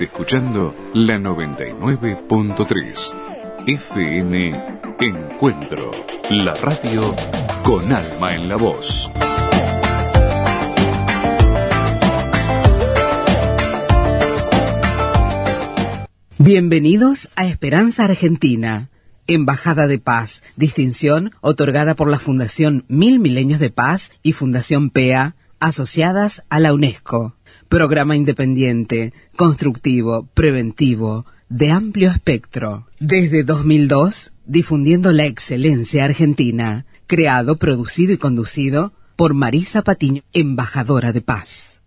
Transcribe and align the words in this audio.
Escuchando 0.00 0.74
la 0.92 1.18
99.3 1.18 3.14
FM 3.64 4.54
Encuentro, 4.98 5.92
la 6.30 6.56
radio 6.56 7.14
con 7.62 7.92
alma 7.92 8.34
en 8.34 8.48
la 8.48 8.56
voz. 8.56 9.08
Bienvenidos 16.38 17.30
a 17.36 17.46
Esperanza 17.46 18.04
Argentina, 18.04 18.90
Embajada 19.28 19.86
de 19.86 20.00
Paz, 20.00 20.42
distinción 20.56 21.30
otorgada 21.40 21.94
por 21.94 22.10
la 22.10 22.18
Fundación 22.18 22.84
Mil 22.88 23.20
Milenios 23.20 23.60
de 23.60 23.70
Paz 23.70 24.10
y 24.24 24.32
Fundación 24.32 24.90
PEA, 24.90 25.36
asociadas 25.60 26.44
a 26.48 26.58
la 26.58 26.74
UNESCO. 26.74 27.36
Programa 27.74 28.14
independiente, 28.14 29.12
constructivo, 29.34 30.28
preventivo, 30.32 31.26
de 31.48 31.72
amplio 31.72 32.08
espectro. 32.08 32.86
Desde 33.00 33.42
2002, 33.42 34.32
difundiendo 34.46 35.10
la 35.10 35.26
excelencia 35.26 36.04
argentina. 36.04 36.86
Creado, 37.08 37.56
producido 37.56 38.12
y 38.12 38.16
conducido 38.16 38.92
por 39.16 39.34
Marisa 39.34 39.82
Patiño, 39.82 40.22
embajadora 40.32 41.12
de 41.12 41.20
paz. 41.20 41.82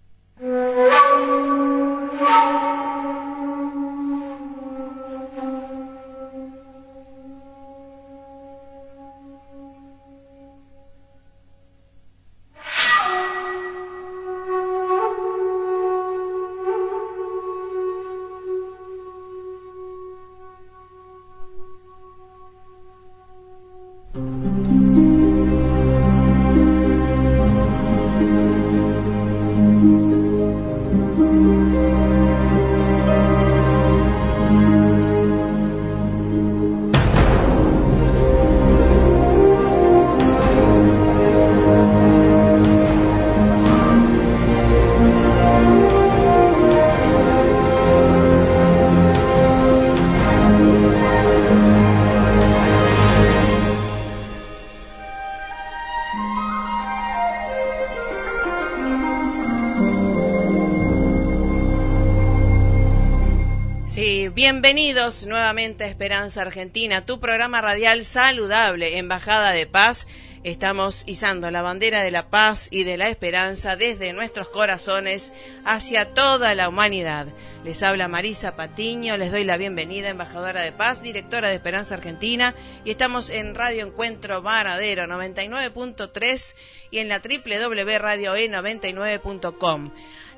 Bienvenidos 63.97 65.25
nuevamente 65.25 65.83
a 65.83 65.87
Esperanza 65.87 66.43
Argentina, 66.43 67.07
tu 67.07 67.19
programa 67.19 67.61
radial 67.61 68.05
saludable, 68.05 68.99
Embajada 68.99 69.53
de 69.53 69.65
Paz. 69.65 70.05
Estamos 70.43 71.03
izando 71.07 71.49
la 71.49 71.63
bandera 71.63 72.03
de 72.03 72.11
la 72.11 72.29
paz 72.29 72.67
y 72.69 72.83
de 72.83 72.97
la 72.97 73.09
esperanza 73.09 73.75
desde 73.75 74.13
nuestros 74.13 74.49
corazones 74.49 75.33
hacia 75.65 76.13
toda 76.13 76.53
la 76.53 76.69
humanidad. 76.69 77.25
Les 77.63 77.81
habla 77.81 78.07
Marisa 78.07 78.55
Patiño, 78.55 79.17
les 79.17 79.31
doy 79.31 79.43
la 79.43 79.57
bienvenida, 79.57 80.09
embajadora 80.09 80.61
de 80.61 80.73
paz, 80.73 81.01
directora 81.01 81.47
de 81.47 81.55
Esperanza 81.55 81.95
Argentina, 81.95 82.53
y 82.85 82.91
estamos 82.91 83.31
en 83.31 83.55
Radio 83.55 83.83
Encuentro 83.83 84.43
Varadero 84.43 85.05
99.3 85.05 86.55
y 86.91 86.99
en 86.99 87.07
la 87.07 87.19
www.radioe99.com. 87.19 89.91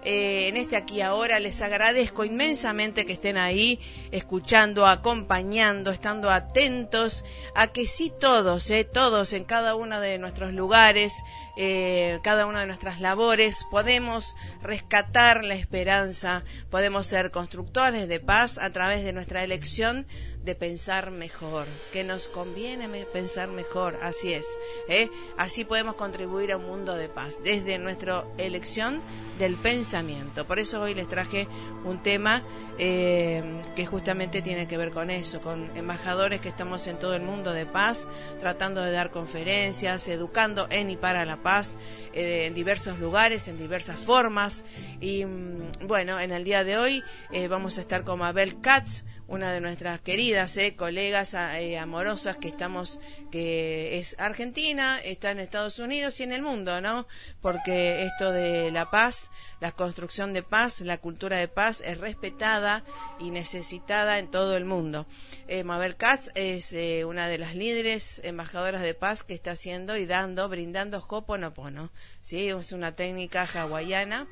Eh, 0.03 0.47
en 0.47 0.57
este 0.57 0.77
aquí 0.77 1.01
ahora. 1.01 1.39
Les 1.39 1.61
agradezco 1.61 2.23
inmensamente 2.23 3.05
que 3.05 3.13
estén 3.13 3.37
ahí 3.37 3.79
escuchando, 4.11 4.87
acompañando, 4.87 5.91
estando 5.91 6.31
atentos 6.31 7.25
a 7.55 7.67
que 7.67 7.87
sí 7.87 8.11
todos, 8.19 8.69
eh, 8.69 8.85
todos 8.85 9.33
en 9.33 9.43
cada 9.43 9.75
uno 9.75 9.99
de 9.99 10.17
nuestros 10.17 10.53
lugares, 10.53 11.13
eh, 11.57 12.19
cada 12.23 12.45
una 12.45 12.61
de 12.61 12.67
nuestras 12.67 13.01
labores, 13.01 13.65
podemos 13.69 14.35
rescatar 14.61 15.43
la 15.43 15.55
esperanza, 15.55 16.43
podemos 16.69 17.05
ser 17.05 17.31
constructores 17.31 18.07
de 18.07 18.19
paz 18.19 18.57
a 18.57 18.71
través 18.71 19.03
de 19.03 19.11
nuestra 19.13 19.43
elección 19.43 20.07
de 20.43 20.55
pensar 20.55 21.11
mejor, 21.11 21.67
que 21.91 22.03
nos 22.03 22.29
conviene 22.29 22.87
pensar 23.05 23.49
mejor, 23.49 23.99
así 24.01 24.33
es. 24.33 24.45
¿eh? 24.87 25.09
Así 25.37 25.65
podemos 25.65 25.95
contribuir 25.95 26.51
a 26.51 26.57
un 26.57 26.65
mundo 26.65 26.95
de 26.95 27.09
paz, 27.09 27.39
desde 27.43 27.77
nuestra 27.77 28.25
elección 28.37 29.01
del 29.37 29.55
pensamiento. 29.55 30.45
Por 30.45 30.59
eso 30.59 30.81
hoy 30.81 30.93
les 30.93 31.07
traje 31.07 31.47
un 31.83 32.01
tema 32.03 32.43
eh, 32.77 33.61
que 33.75 33.85
justamente 33.85 34.41
tiene 34.41 34.67
que 34.67 34.77
ver 34.77 34.91
con 34.91 35.09
eso, 35.09 35.41
con 35.41 35.75
embajadores 35.77 36.41
que 36.41 36.49
estamos 36.49 36.87
en 36.87 36.99
todo 36.99 37.15
el 37.15 37.21
mundo 37.21 37.53
de 37.53 37.65
paz, 37.65 38.07
tratando 38.39 38.81
de 38.81 38.91
dar 38.91 39.11
conferencias, 39.11 40.07
educando 40.07 40.67
en 40.69 40.89
y 40.89 40.97
para 40.97 41.25
la 41.25 41.37
paz, 41.37 41.77
eh, 42.13 42.45
en 42.47 42.53
diversos 42.53 42.99
lugares, 42.99 43.47
en 43.49 43.57
diversas 43.57 43.99
formas. 43.99 44.63
Y 45.01 45.25
mm, 45.25 45.87
bueno, 45.87 46.19
en 46.19 46.31
el 46.31 46.43
día 46.43 46.63
de 46.63 46.77
hoy 46.77 47.03
vamos 47.49 47.77
a 47.77 47.81
estar 47.81 48.03
con 48.03 48.19
Mabel 48.19 48.59
Katz, 48.61 49.03
una 49.29 49.53
de 49.53 49.61
nuestras 49.61 50.01
queridas 50.01 50.57
eh, 50.57 50.75
colegas 50.75 51.35
eh, 51.35 51.77
amorosas 51.77 52.37
que 52.37 52.47
estamos, 52.47 52.99
que 53.31 53.99
es 53.99 54.15
argentina, 54.19 54.99
está 54.99 55.29
en 55.31 55.39
Estados 55.39 55.77
Unidos 55.77 56.19
y 56.19 56.23
en 56.23 56.33
el 56.33 56.41
mundo, 56.41 56.81
¿no? 56.81 57.07
Porque 57.39 58.03
esto 58.03 58.31
de 58.31 58.71
la 58.71 58.89
paz, 58.89 59.31
la 59.61 59.71
construcción 59.71 60.33
de 60.33 60.41
paz, 60.41 60.81
la 60.81 60.97
cultura 60.97 61.37
de 61.37 61.47
paz 61.47 61.81
es 61.85 61.99
respetada 61.99 62.83
y 63.19 63.29
necesitada 63.29 64.17
en 64.17 64.31
todo 64.31 64.57
el 64.57 64.65
mundo. 64.65 65.05
Eh, 65.47 65.63
Mabel 65.63 65.95
Katz 65.95 66.31
es 66.33 66.75
una 67.05 67.27
de 67.27 67.37
las 67.37 67.55
líderes 67.55 68.21
embajadoras 68.23 68.81
de 68.81 68.95
paz 68.95 69.23
que 69.23 69.35
está 69.35 69.51
haciendo 69.51 69.95
y 69.95 70.07
dando, 70.07 70.49
brindando 70.49 71.05
Hoponopono. 71.07 71.91
¿sí? 72.21 72.49
Es 72.49 72.71
una 72.71 72.95
técnica 72.95 73.45
hawaiana 73.45 74.27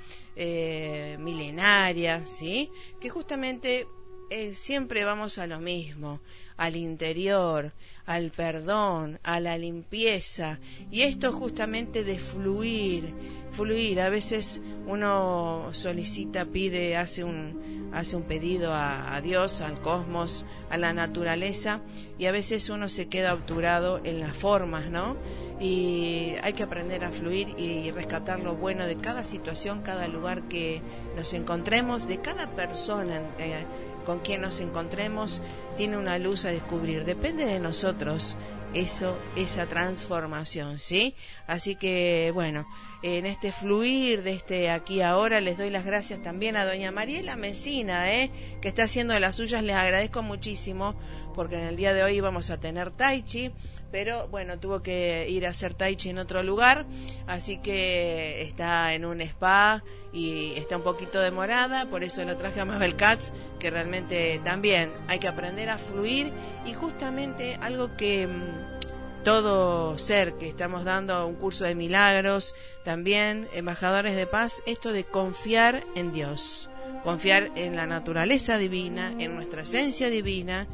milenaria, 1.20 2.26
¿sí? 2.26 2.72
Que 3.00 3.10
justamente 3.10 3.88
eh, 4.30 4.54
siempre 4.54 5.04
vamos 5.04 5.38
a 5.38 5.48
lo 5.48 5.60
mismo, 5.60 6.20
al 6.58 6.76
interior, 6.76 7.72
al 8.06 8.32
perdón, 8.32 9.20
a 9.24 9.40
la 9.40 9.58
limpieza. 9.58 10.60
Y 10.92 11.04
esto 11.04 11.32
justamente 11.32 12.04
de 12.04 12.20
fluir, 12.20 13.14
fluir. 13.52 14.02
A 14.02 14.10
veces 14.10 14.62
uno 14.86 15.70
solicita, 15.72 16.46
pide, 16.46 16.98
hace 16.98 17.24
un, 17.24 17.90
hace 17.94 18.16
un 18.16 18.24
pedido 18.24 18.74
a, 18.74 19.20
Dios, 19.22 19.62
al 19.62 19.80
cosmos, 19.82 20.46
a 20.70 20.78
la 20.78 20.94
naturaleza, 20.94 21.82
y 22.18 22.26
a 22.26 22.32
veces 22.32 22.70
uno 22.70 22.90
se 22.90 23.08
queda 23.08 23.34
obturado 23.34 24.02
en 24.04 24.20
las 24.20 24.36
formas, 24.36 24.90
¿no? 24.90 25.16
y 25.60 26.36
hay 26.44 26.54
que 26.54 26.62
aprender 26.62 27.04
a 27.04 27.12
fluir 27.12 27.56
y 27.58 27.90
rescatar 27.90 28.40
lo 28.40 28.56
bueno 28.56 28.86
de 28.86 28.96
cada 28.98 29.24
situación, 29.24 29.82
cada 29.82 30.08
lugar 30.08 30.44
que 30.44 30.82
nos 31.16 31.34
encontremos, 31.34 32.08
de 32.08 32.22
cada 32.22 32.52
persona. 32.52 33.22
Eh, 33.40 33.66
con 34.08 34.20
quien 34.20 34.40
nos 34.40 34.62
encontremos 34.62 35.42
tiene 35.76 35.98
una 35.98 36.18
luz 36.18 36.46
a 36.46 36.48
descubrir. 36.48 37.04
Depende 37.04 37.46
de 37.46 37.60
nosotros 37.60 38.38
eso, 38.74 39.18
esa 39.36 39.66
transformación, 39.66 40.80
¿sí? 40.80 41.14
Así 41.46 41.76
que, 41.76 42.32
bueno, 42.34 42.66
en 43.04 43.26
este 43.26 43.52
fluir 43.52 44.24
de 44.24 44.32
este 44.32 44.70
aquí 44.70 45.02
ahora, 45.02 45.42
les 45.42 45.58
doy 45.58 45.70
las 45.70 45.84
gracias 45.84 46.24
también 46.24 46.56
a 46.56 46.66
doña 46.66 46.90
Mariela 46.90 47.36
Mesina, 47.36 48.10
¿eh? 48.14 48.32
que 48.62 48.70
está 48.70 48.84
haciendo 48.84 49.14
de 49.14 49.20
las 49.20 49.36
suyas, 49.36 49.62
les 49.62 49.76
agradezco 49.76 50.24
muchísimo, 50.24 50.96
porque 51.38 51.56
en 51.56 51.66
el 51.66 51.76
día 51.76 51.94
de 51.94 52.04
hoy 52.04 52.20
vamos 52.20 52.50
a 52.50 52.60
tener 52.60 52.90
Tai 52.90 53.22
Chi, 53.22 53.52
pero 53.92 54.28
bueno, 54.28 54.60
tuvo 54.60 54.82
que 54.82 55.28
ir 55.30 55.46
a 55.46 55.52
hacer 55.52 55.76
Tai 55.76 55.96
Chi 55.96 56.10
en 56.10 56.18
otro 56.18 56.42
lugar, 56.42 56.88
así 57.28 57.60
que 57.60 58.42
está 58.42 58.96
en 58.96 59.06
un 59.06 59.22
spa 59.22 59.84
y 60.12 60.54
está 60.56 60.78
un 60.78 60.84
poquito 60.84 61.20
demorada, 61.20 61.86
por 61.92 62.04
eso 62.04 62.26
lo 62.26 62.38
traje 62.38 62.60
a 62.60 62.66
Mabel 62.66 62.96
Katz, 62.96 63.32
que 63.60 63.70
realmente 63.70 64.42
también 64.44 64.92
hay 65.08 65.20
que 65.20 65.28
aprender 65.28 65.70
a 65.70 65.78
fluir 65.78 66.34
y 66.66 66.74
justamente 66.74 67.60
algo 67.62 67.96
que 67.96 68.26
mm, 68.26 69.24
todo 69.24 69.96
ser 70.00 70.34
que 70.34 70.50
estamos 70.50 70.86
dando 70.86 71.28
un 71.28 71.36
curso 71.36 71.66
de 71.66 71.76
milagros, 71.76 72.56
también 72.84 73.48
embajadores 73.54 74.16
de 74.16 74.26
paz, 74.26 74.64
esto 74.66 74.92
de 74.92 75.04
confiar 75.04 75.84
en 75.94 76.12
Dios, 76.12 76.68
confiar 77.04 77.52
en 77.54 77.76
la 77.76 77.86
naturaleza 77.86 78.58
divina, 78.58 79.14
en 79.20 79.36
nuestra 79.36 79.62
esencia 79.62 80.10
divina 80.10 80.68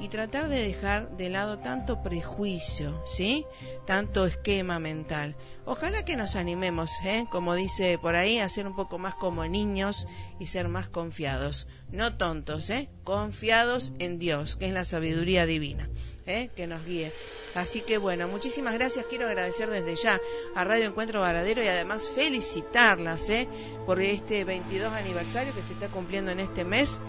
y 0.00 0.08
tratar 0.08 0.48
de 0.48 0.60
dejar 0.60 1.16
de 1.16 1.28
lado 1.28 1.58
tanto 1.58 2.02
prejuicio, 2.02 3.04
¿sí? 3.06 3.44
Tanto 3.86 4.26
esquema 4.26 4.78
mental. 4.78 5.36
Ojalá 5.66 6.04
que 6.04 6.16
nos 6.16 6.36
animemos, 6.36 6.90
¿eh? 7.04 7.26
como 7.30 7.54
dice 7.54 7.98
por 7.98 8.16
ahí, 8.16 8.38
a 8.38 8.48
ser 8.48 8.66
un 8.66 8.74
poco 8.74 8.98
más 8.98 9.14
como 9.14 9.46
niños 9.46 10.08
y 10.38 10.46
ser 10.46 10.68
más 10.68 10.88
confiados. 10.88 11.68
No 11.90 12.16
tontos, 12.16 12.70
¿eh? 12.70 12.88
Confiados 13.04 13.92
en 13.98 14.18
Dios, 14.18 14.56
que 14.56 14.66
es 14.66 14.72
la 14.72 14.84
sabiduría 14.84 15.44
divina. 15.44 15.88
¿eh? 16.26 16.50
que 16.54 16.66
nos 16.66 16.84
guíe. 16.84 17.12
Así 17.54 17.80
que 17.80 17.98
bueno, 17.98 18.28
muchísimas 18.28 18.74
gracias. 18.74 19.06
Quiero 19.06 19.26
agradecer 19.26 19.70
desde 19.70 19.96
ya 19.96 20.20
a 20.54 20.64
Radio 20.64 20.86
Encuentro 20.86 21.20
Varadero 21.20 21.62
y 21.62 21.68
además 21.68 22.08
felicitarlas 22.08 23.28
¿eh? 23.30 23.48
por 23.86 24.00
este 24.00 24.44
22 24.44 24.92
aniversario 24.92 25.54
que 25.54 25.62
se 25.62 25.74
está 25.74 25.88
cumpliendo 25.88 26.30
en 26.30 26.40
este 26.40 26.64
mes 26.64 27.00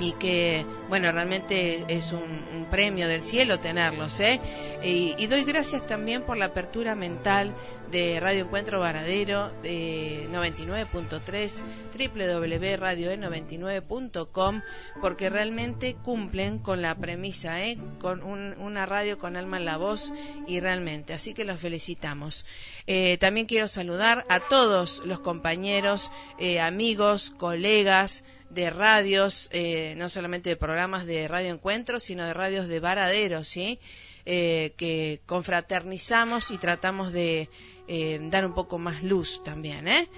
y 0.00 0.12
que, 0.12 0.64
bueno, 0.88 1.12
realmente 1.12 1.84
es 1.88 2.12
un, 2.12 2.48
premio 2.70 3.08
del 3.08 3.20
cielo 3.20 3.58
tenerlos, 3.58 4.20
¿eh? 4.20 4.40
Y, 4.84 5.26
doy 5.26 5.42
gracias 5.42 5.84
también 5.88 6.22
por 6.22 6.36
la 6.36 6.44
apertura 6.46 6.94
mental 6.94 7.52
de 7.90 8.20
Radio 8.20 8.44
Encuentro 8.44 8.78
Varadero 8.78 9.50
de 9.62 10.28
99.3, 10.30 11.62
www.radio99.com, 11.92 14.62
porque 15.00 15.30
realmente 15.30 15.96
cumplen 15.96 16.60
con 16.60 16.80
la 16.80 16.94
premisa, 16.94 17.60
¿eh? 17.64 17.76
Con 18.00 18.22
una 18.22 18.86
radio 18.86 19.18
con 19.18 19.36
alma 19.36 19.56
en 19.56 19.64
la 19.64 19.76
voz 19.76 20.14
y 20.46 20.60
realmente, 20.60 21.12
así 21.12 21.34
que 21.34 21.44
los 21.44 21.58
felicitamos. 21.58 22.46
Eh, 22.86 23.18
también 23.18 23.46
quiero 23.46 23.66
saludar 23.66 24.24
a 24.28 24.38
todos 24.38 25.02
los 25.04 25.18
compañeros, 25.18 26.12
eh, 26.38 26.60
amigos, 26.60 27.32
colegas, 27.36 28.22
de 28.50 28.70
radios, 28.70 29.48
eh, 29.52 29.94
no 29.96 30.08
solamente 30.08 30.50
de 30.50 30.56
programas 30.56 31.06
de 31.06 31.28
Radio 31.28 31.52
Encuentro, 31.52 32.00
sino 32.00 32.26
de 32.26 32.34
radios 32.34 32.68
de 32.68 32.80
Varadero, 32.80 33.44
¿sí? 33.44 33.78
Eh, 34.26 34.74
que 34.76 35.22
confraternizamos 35.24 36.50
y 36.50 36.58
tratamos 36.58 37.12
de 37.12 37.48
eh, 37.88 38.20
dar 38.24 38.44
un 38.44 38.54
poco 38.54 38.78
más 38.78 39.02
luz 39.02 39.42
también, 39.42 39.88
¿eh? 39.88 40.08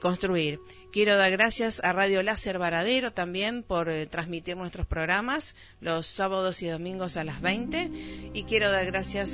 construir. 0.00 0.60
Quiero 0.92 1.16
dar 1.16 1.30
gracias 1.30 1.80
a 1.82 1.94
Radio 1.94 2.22
Láser 2.22 2.58
Varadero 2.58 3.14
también 3.14 3.62
por 3.62 3.88
eh, 3.88 4.04
transmitir 4.04 4.58
nuestros 4.58 4.86
programas 4.86 5.56
los 5.80 6.06
sábados 6.06 6.60
y 6.60 6.68
domingos 6.68 7.16
a 7.16 7.24
las 7.24 7.40
20. 7.40 7.90
Y 8.34 8.42
quiero 8.42 8.70
dar 8.70 8.84
gracias 8.84 9.32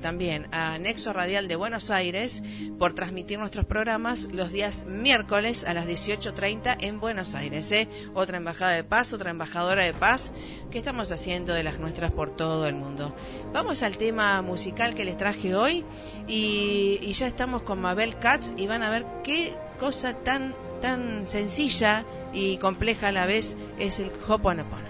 también 0.00 0.48
a 0.50 0.76
Nexo 0.78 1.12
Radial 1.12 1.46
de 1.46 1.54
Buenos 1.54 1.92
Aires 1.92 2.42
por 2.80 2.94
transmitir 2.94 3.38
nuestros 3.38 3.64
programas 3.64 4.24
los 4.32 4.50
días 4.50 4.86
miércoles 4.86 5.64
a 5.64 5.72
las 5.72 5.86
18.30 5.86 6.78
en 6.80 6.98
Buenos 6.98 7.36
Aires. 7.36 7.70
¿eh? 7.70 7.86
Otra 8.14 8.38
embajada 8.38 8.72
de 8.72 8.82
paz, 8.82 9.12
otra 9.12 9.30
embajadora 9.30 9.84
de 9.84 9.94
paz 9.94 10.32
que 10.72 10.78
estamos 10.78 11.12
haciendo 11.12 11.54
de 11.54 11.62
las 11.62 11.78
nuestras 11.78 12.10
por 12.10 12.34
todo 12.34 12.66
el 12.66 12.74
mundo. 12.74 13.14
Vamos 13.52 13.84
al 13.84 13.98
tema 13.98 14.42
musical 14.42 14.96
que 14.96 15.04
les 15.04 15.16
traje 15.16 15.54
hoy 15.54 15.84
y 16.26 17.12
ya 17.12 17.28
estamos 17.28 17.62
con 17.62 17.80
Mabel 17.80 18.18
Katz 18.18 18.52
y 18.56 18.66
van 18.66 18.82
a 18.82 18.90
ver 18.90 19.06
qué 19.22 19.54
cosa 19.78 20.12
tan 20.12 20.56
tan 20.80 21.26
sencilla 21.26 22.04
y 22.32 22.58
compleja 22.58 23.08
a 23.08 23.12
la 23.12 23.26
vez 23.26 23.56
es 23.78 24.00
el 24.00 24.10
Hoponopono. 24.26 24.87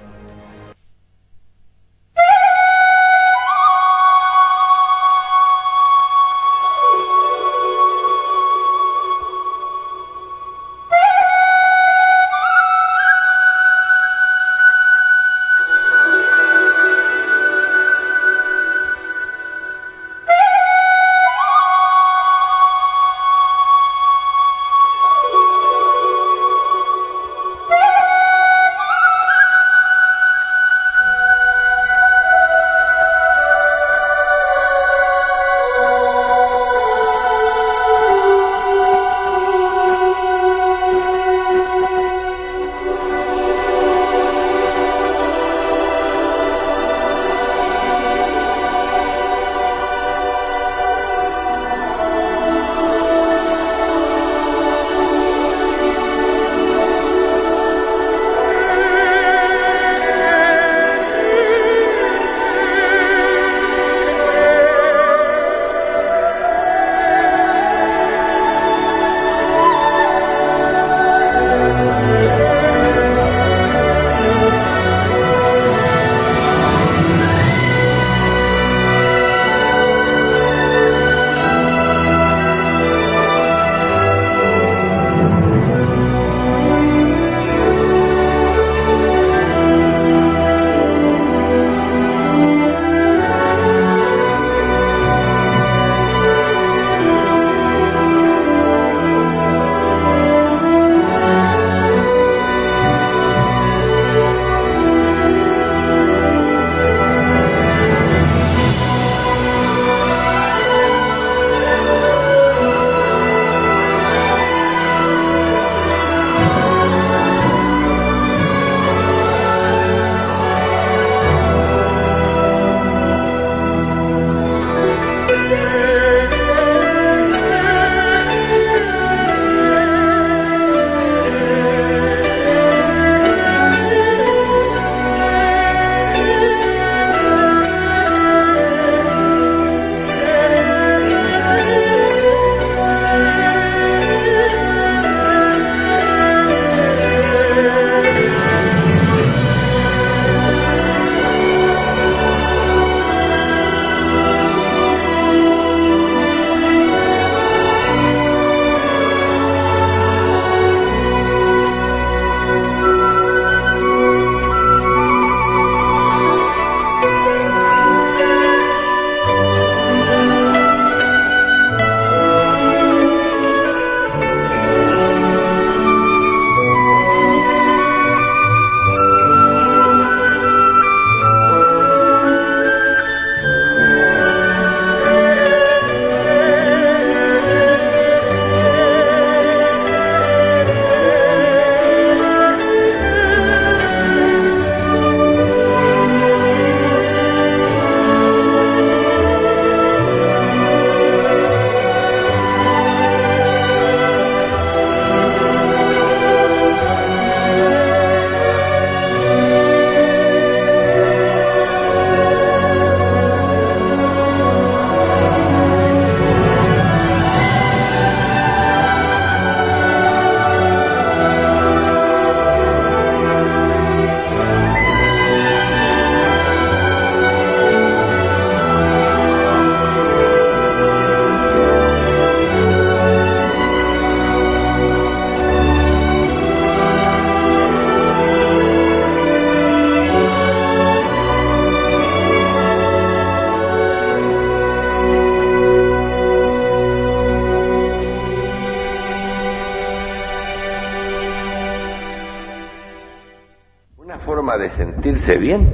Bien 255.37 255.69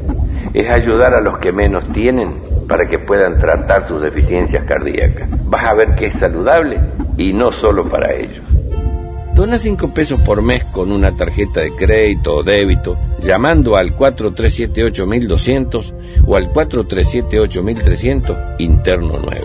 es 0.52 0.70
ayudar 0.70 1.14
a 1.14 1.20
los 1.20 1.38
que 1.38 1.52
menos 1.52 1.84
tienen 1.92 2.34
para 2.68 2.86
que 2.86 2.98
puedan 2.98 3.38
tratar 3.38 3.88
sus 3.88 4.00
deficiencias 4.00 4.64
cardíacas. 4.64 5.28
Vas 5.44 5.66
a 5.66 5.74
ver 5.74 5.94
que 5.94 6.06
es 6.06 6.14
saludable 6.14 6.80
y 7.16 7.32
no 7.32 7.52
solo 7.52 7.88
para 7.88 8.12
ellos. 8.14 8.42
Dona 9.34 9.58
5 9.58 9.92
pesos 9.92 10.20
por 10.20 10.42
mes 10.42 10.62
con 10.64 10.92
una 10.92 11.10
tarjeta 11.10 11.60
de 11.60 11.72
crédito 11.72 12.36
o 12.36 12.44
débito 12.44 12.96
llamando 13.20 13.76
al 13.76 13.96
4378-1200 13.96 15.92
o 16.24 16.36
al 16.36 16.52
4378-1300 16.52 18.60
interno 18.60 19.18
9. 19.20 19.43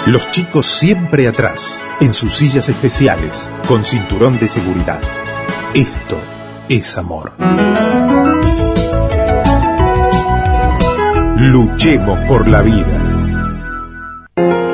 Los 0.07 0.31
chicos 0.31 0.67
siempre 0.67 1.27
atrás, 1.27 1.83
en 2.01 2.15
sus 2.15 2.35
sillas 2.35 2.69
especiales, 2.69 3.51
con 3.67 3.85
cinturón 3.85 4.39
de 4.39 4.47
seguridad. 4.47 5.01
Esto 5.75 6.17
es 6.69 6.97
amor. 6.97 7.33
Luchemos 11.39 12.21
por 12.29 12.47
la 12.47 12.63
vida. 12.63 13.03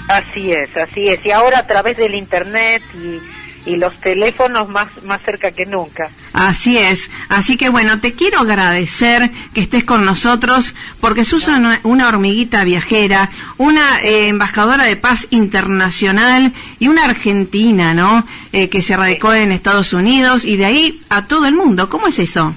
Así 0.08 0.52
es, 0.52 0.76
así 0.76 1.10
es. 1.10 1.24
Y 1.24 1.32
ahora 1.32 1.60
a 1.60 1.68
través 1.68 1.98
del 1.98 2.16
Internet 2.16 2.82
y 2.96 3.20
y 3.66 3.76
los 3.76 3.96
teléfonos 4.00 4.70
más, 4.70 4.88
más 5.04 5.22
cerca 5.22 5.52
que 5.52 5.66
nunca. 5.66 6.10
Así 6.34 6.78
es. 6.78 7.10
Así 7.28 7.58
que 7.58 7.70
bueno, 7.70 8.00
te 8.00 8.14
quiero 8.14 8.40
agradecer 8.40 9.32
que 9.54 9.62
estés 9.62 9.84
con 9.84 10.06
nosotros 10.06 10.76
porque 11.00 11.26
sos 11.26 11.48
una, 11.48 11.80
una 11.84 12.08
hormiguita 12.08 12.64
viajera, 12.64 13.30
una 13.58 14.02
eh, 14.02 14.28
embajadora 14.28 14.86
de 14.86 14.96
paz 14.96 15.28
internacional 15.32 16.54
y 16.80 16.88
una 16.88 17.06
argentina, 17.06 17.94
¿no? 17.94 18.26
Eh, 18.54 18.70
que 18.70 18.82
se 18.82 18.96
radicó 18.96 19.34
en 19.34 19.52
Estados 19.52 19.94
Unidos 19.94 20.46
y 20.46 20.58
de 20.58 20.66
ahí 20.66 21.02
a 21.10 21.26
todo 21.26 21.46
el 21.46 21.56
mundo. 21.56 21.90
¿Cómo 21.90 22.08
es 22.08 22.20
eso? 22.20 22.54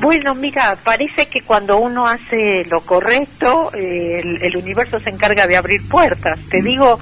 Bueno, 0.00 0.34
mira, 0.34 0.76
parece 0.82 1.26
que 1.26 1.42
cuando 1.42 1.76
uno 1.76 2.08
hace 2.08 2.64
lo 2.70 2.80
correcto, 2.80 3.70
eh, 3.74 4.22
el, 4.24 4.42
el, 4.42 4.56
universo 4.56 4.98
se 4.98 5.10
encarga 5.10 5.46
de 5.46 5.58
abrir 5.58 5.86
puertas. 5.86 6.38
Te 6.48 6.62
digo, 6.62 6.98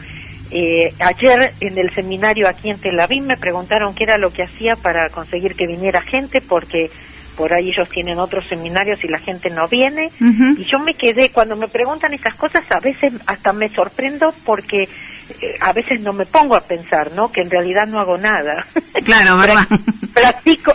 eh, 0.50 0.92
ayer 1.00 1.52
en 1.60 1.78
el 1.78 1.94
seminario 1.94 2.48
aquí 2.48 2.70
en 2.70 2.78
Tel 2.78 2.98
Aviv 3.00 3.22
me 3.22 3.36
preguntaron 3.36 3.94
qué 3.94 4.04
era 4.04 4.18
lo 4.18 4.32
que 4.32 4.42
hacía 4.42 4.76
para 4.76 5.10
conseguir 5.10 5.54
que 5.54 5.66
viniera 5.66 6.00
gente 6.00 6.40
porque 6.40 6.90
por 7.36 7.52
ahí 7.52 7.70
ellos 7.70 7.88
tienen 7.88 8.18
otros 8.18 8.48
seminarios 8.48 9.04
y 9.04 9.08
la 9.08 9.20
gente 9.20 9.48
no 9.48 9.68
viene. 9.68 10.10
Y 10.20 10.64
yo 10.68 10.80
me 10.80 10.94
quedé, 10.94 11.30
cuando 11.30 11.54
me 11.54 11.68
preguntan 11.68 12.12
estas 12.12 12.34
cosas, 12.34 12.64
a 12.68 12.80
veces 12.80 13.12
hasta 13.26 13.52
me 13.52 13.68
sorprendo 13.68 14.34
porque 14.44 14.82
eh, 14.82 15.56
a 15.60 15.72
veces 15.72 16.00
no 16.00 16.12
me 16.12 16.26
pongo 16.26 16.56
a 16.56 16.62
pensar, 16.62 17.12
¿no? 17.12 17.30
Que 17.30 17.42
en 17.42 17.50
realidad 17.50 17.86
no 17.86 18.00
hago 18.00 18.18
nada. 18.18 18.66
Claro, 19.04 19.36
¿verdad? 19.36 19.68
practico, 20.12 20.74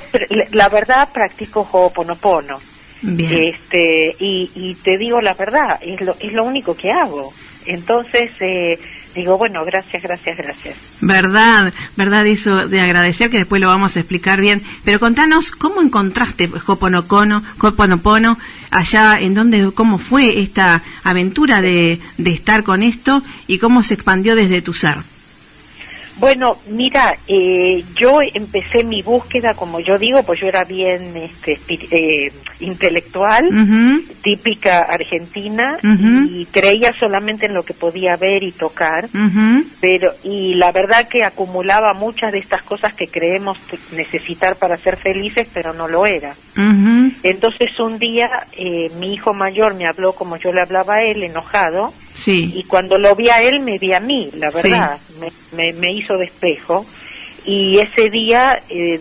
la 0.52 0.70
verdad, 0.70 1.10
practico 1.14 1.68
Ho'oponopono. 1.70 2.60
Este, 3.06 4.16
y, 4.18 4.50
y 4.56 4.76
te 4.76 4.98
digo 4.98 5.20
la 5.20 5.34
verdad, 5.34 5.78
es 5.82 6.00
lo, 6.00 6.16
es 6.22 6.32
lo 6.32 6.46
único 6.46 6.78
que 6.78 6.90
hago. 6.90 7.34
Entonces, 7.66 8.32
eh, 8.40 8.80
digo, 9.14 9.38
bueno, 9.38 9.64
gracias, 9.66 10.04
gracias, 10.04 10.38
gracias. 10.38 10.76
Verdad, 11.02 11.74
verdad 11.96 12.26
eso 12.28 12.68
de 12.68 12.82
agradecer, 12.82 13.30
que 13.30 13.40
después 13.40 13.62
lo 13.62 13.68
vamos 13.68 13.96
a 13.96 14.00
explicar 14.00 14.42
bien. 14.42 14.62
Pero 14.84 15.00
contanos, 15.00 15.52
¿cómo 15.52 15.82
encontraste 15.82 16.50
Hoponopono, 16.68 18.38
allá, 18.72 19.20
en 19.20 19.34
dónde, 19.34 19.72
cómo 19.74 19.98
fue 19.98 20.40
esta 20.40 20.84
aventura 21.04 21.62
de, 21.62 22.00
de 22.18 22.32
estar 22.32 22.64
con 22.64 22.84
esto 22.84 23.24
y 23.48 23.58
cómo 23.60 23.84
se 23.84 23.94
expandió 23.94 24.36
desde 24.36 24.62
tu 24.62 24.74
ser? 24.74 25.13
Bueno, 26.16 26.62
mira, 26.68 27.12
eh, 27.28 27.84
yo 28.00 28.20
empecé 28.34 28.86
mi 28.86 29.02
búsqueda, 29.02 29.56
como 29.56 29.80
yo 29.80 29.98
digo, 29.98 30.24
pues 30.24 30.40
yo 30.40 30.48
era 30.48 30.64
bien 30.64 31.18
este, 31.18 31.54
eh, 31.70 32.32
intelectual, 32.60 33.44
típica 34.22 34.80
argentina, 34.80 35.78
y 35.82 36.46
creía 36.46 36.94
solamente 37.00 37.48
en 37.48 37.56
lo 37.56 37.64
que 37.64 37.74
podía 37.74 38.16
ver 38.16 38.44
y 38.44 38.52
tocar, 38.52 39.10
pero 39.82 40.14
y 40.24 40.54
la 40.56 40.72
verdad 40.72 41.08
que 41.10 41.24
acumulaba 41.24 41.94
muchas 41.94 42.32
de 42.32 42.40
estas 42.40 42.62
cosas 42.64 42.94
que 42.94 43.08
creemos 43.08 43.58
necesitar 43.92 44.58
para 44.58 44.78
ser 44.78 44.98
felices, 44.98 45.48
pero 45.54 45.74
no 45.74 45.88
lo 45.88 46.06
era. 46.06 46.36
Entonces 47.24 47.70
un 47.80 47.98
día 47.98 48.30
eh, 48.56 48.90
mi 49.00 49.14
hijo 49.14 49.34
mayor 49.34 49.76
me 49.76 49.88
habló 49.88 50.14
como 50.14 50.38
yo 50.38 50.52
le 50.52 50.62
hablaba 50.62 50.96
a 50.96 51.04
él, 51.04 51.24
enojado, 51.24 51.94
y 52.26 52.64
cuando 52.64 52.98
lo 52.98 53.16
vi 53.16 53.30
a 53.30 53.42
él, 53.42 53.60
me 53.60 53.78
vi 53.78 53.94
a 53.94 54.00
mí, 54.00 54.30
la 54.36 54.50
verdad, 54.50 54.98
me, 55.56 55.74
me, 55.74 55.94
hizo 55.94 56.18
despejo. 56.18 56.86
Y 57.46 57.80
ese 57.80 58.10
día 58.10 58.62
eh, 58.70 59.00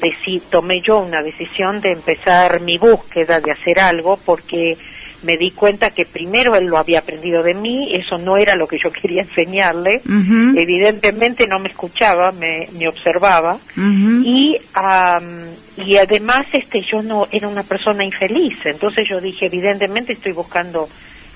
tomé 0.50 0.80
yo 0.80 0.98
una 0.98 1.22
decisión 1.22 1.80
de 1.80 1.92
empezar 1.92 2.60
mi 2.60 2.76
búsqueda 2.76 3.40
de 3.40 3.52
hacer 3.52 3.78
algo 3.78 4.18
porque 4.24 4.76
me 5.22 5.36
di 5.36 5.52
cuenta 5.52 5.90
que 5.90 6.04
primero 6.04 6.56
él 6.56 6.66
lo 6.66 6.78
había 6.78 7.00
aprendido 7.00 7.42
de 7.42 7.54
mí, 7.54 7.94
eso 7.94 8.18
no 8.18 8.36
era 8.36 8.56
lo 8.56 8.66
que 8.66 8.78
yo 8.78 8.90
quería 9.02 9.22
enseñarle, 9.22 10.02
evidentemente 10.56 11.46
no 11.46 11.58
me 11.58 11.68
escuchaba, 11.68 12.32
me, 12.32 12.68
me 12.78 12.88
observaba. 12.88 13.58
Y 13.76 14.58
y 15.74 15.96
además 15.96 16.46
este 16.52 16.82
yo 16.90 17.02
no 17.02 17.26
era 17.30 17.48
una 17.48 17.62
persona 17.62 18.04
infeliz, 18.04 18.66
entonces 18.66 19.08
yo 19.08 19.20
dije 19.20 19.46
evidentemente 19.46 20.12
estoy 20.12 20.32
buscando 20.32 20.88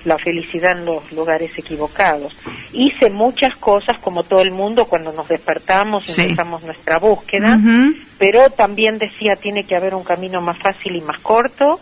la 0.07 0.17
felicidad 0.17 0.71
en 0.71 0.85
los 0.85 1.11
lugares 1.11 1.51
equivocados. 1.57 2.35
Hice 2.71 3.09
muchas 3.09 3.55
cosas 3.57 3.99
como 3.99 4.23
todo 4.23 4.41
el 4.41 4.51
mundo 4.51 4.85
cuando 4.85 5.11
nos 5.11 5.27
despertamos 5.27 6.07
y 6.07 6.21
empezamos 6.21 6.63
nuestra 6.63 6.97
búsqueda, 6.97 7.59
pero 8.17 8.49
también 8.49 8.97
decía 8.97 9.35
tiene 9.35 9.65
que 9.65 9.75
haber 9.75 9.93
un 9.93 10.03
camino 10.03 10.41
más 10.41 10.57
fácil 10.57 10.95
y 10.95 11.01
más 11.01 11.19
corto, 11.19 11.79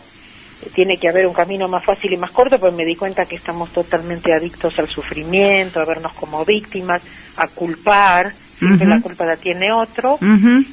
tiene 0.74 0.96
que 0.96 1.08
haber 1.08 1.26
un 1.26 1.34
camino 1.34 1.68
más 1.68 1.84
fácil 1.84 2.12
y 2.12 2.16
más 2.16 2.32
corto, 2.32 2.58
pues 2.58 2.74
me 2.74 2.84
di 2.84 2.96
cuenta 2.96 3.26
que 3.26 3.36
estamos 3.36 3.70
totalmente 3.70 4.32
adictos 4.32 4.78
al 4.78 4.88
sufrimiento, 4.88 5.80
a 5.80 5.84
vernos 5.84 6.12
como 6.14 6.44
víctimas, 6.44 7.02
a 7.36 7.46
culpar, 7.46 8.34
siempre 8.58 8.88
la 8.88 9.00
culpa 9.00 9.24
la 9.24 9.36
tiene 9.36 9.72
otro, 9.72 10.18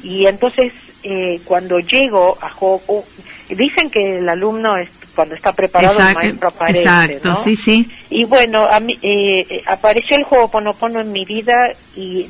y 0.04 0.26
entonces 0.26 0.74
eh, 1.04 1.42
cuando 1.46 1.80
llego 1.80 2.38
a 2.42 2.50
juego, 2.50 3.04
dicen 3.50 3.92
que 3.92 4.20
el 4.20 4.28
alumno 4.28 4.78
es 4.78 4.90
cuando 5.16 5.36
está 5.36 5.52
preparado 5.54 6.00
el 6.00 6.16
maestro 6.16 6.48
aparece, 6.50 6.82
exacto, 6.82 7.36
sí, 7.44 7.56
sí. 7.56 7.90
Y 8.10 8.26
bueno, 8.26 8.66
a 8.66 8.80
mí, 8.80 8.98
eh, 9.02 9.62
apareció 9.68 10.18
el 10.18 10.24
juego 10.24 10.50
Ponopono 10.50 11.02
en 11.02 11.12
mi 11.12 11.26
vida 11.26 11.72
y 11.96 12.28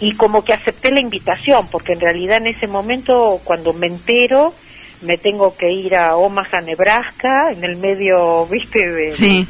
y 0.00 0.12
como 0.12 0.44
que 0.44 0.52
acepté 0.52 0.92
la 0.92 1.00
invitación, 1.00 1.66
porque 1.70 1.92
en 1.92 2.00
realidad 2.00 2.36
en 2.36 2.48
ese 2.48 2.66
momento 2.66 3.40
cuando 3.44 3.72
me 3.72 3.88
entero 3.88 4.54
me 5.02 5.16
tengo 5.16 5.56
que 5.56 5.70
ir 5.72 5.96
a 5.96 6.16
Omaha, 6.16 6.60
Nebraska, 6.60 7.52
en 7.52 7.64
el 7.64 7.76
medio, 7.76 8.46
viste, 8.50 8.88
de, 8.88 9.12
sí. 9.12 9.46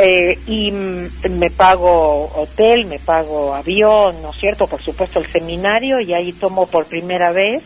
Eh, 0.00 0.38
y 0.46 0.70
me 0.70 1.50
pago 1.50 2.30
hotel, 2.34 2.86
me 2.86 2.98
pago 2.98 3.54
avión, 3.54 4.22
¿no 4.22 4.30
es 4.30 4.38
cierto? 4.38 4.66
Por 4.66 4.82
supuesto 4.82 5.18
el 5.18 5.26
seminario 5.26 6.00
y 6.00 6.14
ahí 6.14 6.32
tomo 6.32 6.66
por 6.66 6.86
primera 6.86 7.32
vez 7.32 7.62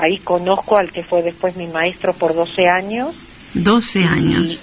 Ahí 0.00 0.16
conozco 0.16 0.78
al 0.78 0.90
que 0.90 1.02
fue 1.02 1.22
después 1.22 1.56
mi 1.56 1.66
maestro 1.66 2.14
por 2.14 2.34
12 2.34 2.66
años. 2.66 3.14
12 3.52 4.02
años. 4.04 4.58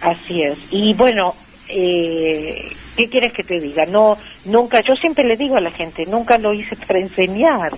así 0.00 0.42
es. 0.42 0.56
Y 0.70 0.94
bueno, 0.94 1.34
eh, 1.68 2.72
¿qué 2.96 3.06
quieres 3.10 3.34
que 3.34 3.42
te 3.42 3.60
diga? 3.60 3.84
No, 3.84 4.16
nunca, 4.46 4.80
yo 4.80 4.94
siempre 4.94 5.24
le 5.24 5.36
digo 5.36 5.58
a 5.58 5.60
la 5.60 5.70
gente, 5.70 6.06
nunca 6.06 6.38
lo 6.38 6.54
hice 6.54 6.74
para 6.86 7.00
enseñar. 7.00 7.72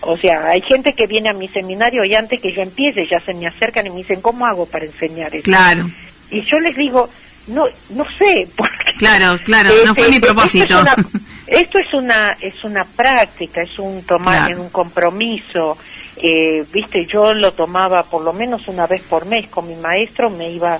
O 0.00 0.16
sea, 0.16 0.48
hay 0.48 0.60
gente 0.62 0.94
que 0.94 1.06
viene 1.06 1.28
a 1.28 1.32
mi 1.32 1.46
seminario 1.46 2.04
y 2.04 2.16
antes 2.16 2.40
que 2.40 2.52
yo 2.52 2.62
empiece 2.62 3.06
ya 3.08 3.20
se 3.20 3.34
me 3.34 3.46
acercan 3.46 3.86
y 3.86 3.90
me 3.90 3.96
dicen, 3.98 4.20
¿cómo 4.20 4.44
hago 4.44 4.66
para 4.66 4.84
enseñar 4.84 5.32
esto? 5.36 5.44
Claro. 5.44 5.88
Y 6.28 6.40
yo 6.40 6.58
les 6.58 6.76
digo, 6.76 7.08
no, 7.46 7.66
no 7.90 8.04
sé. 8.18 8.48
Porque, 8.56 8.94
claro, 8.98 9.38
claro, 9.44 9.70
no 9.86 9.94
fue 9.94 10.08
mi 10.08 10.18
propósito. 10.18 10.82
Esto 11.46 11.78
es 11.78 11.94
una, 11.94 12.36
es 12.40 12.64
una, 12.64 12.84
práctica, 12.84 13.62
es 13.62 13.78
un 13.78 14.02
tomar, 14.02 14.54
un 14.58 14.68
compromiso 14.70 15.78
eh, 16.20 16.64
viste, 16.72 17.06
yo 17.06 17.34
lo 17.34 17.52
tomaba 17.52 18.02
por 18.02 18.22
lo 18.22 18.32
menos 18.32 18.68
una 18.68 18.86
vez 18.86 19.02
por 19.02 19.26
mes 19.26 19.48
con 19.48 19.68
mi 19.68 19.76
maestro, 19.76 20.30
me 20.30 20.50
iba 20.50 20.78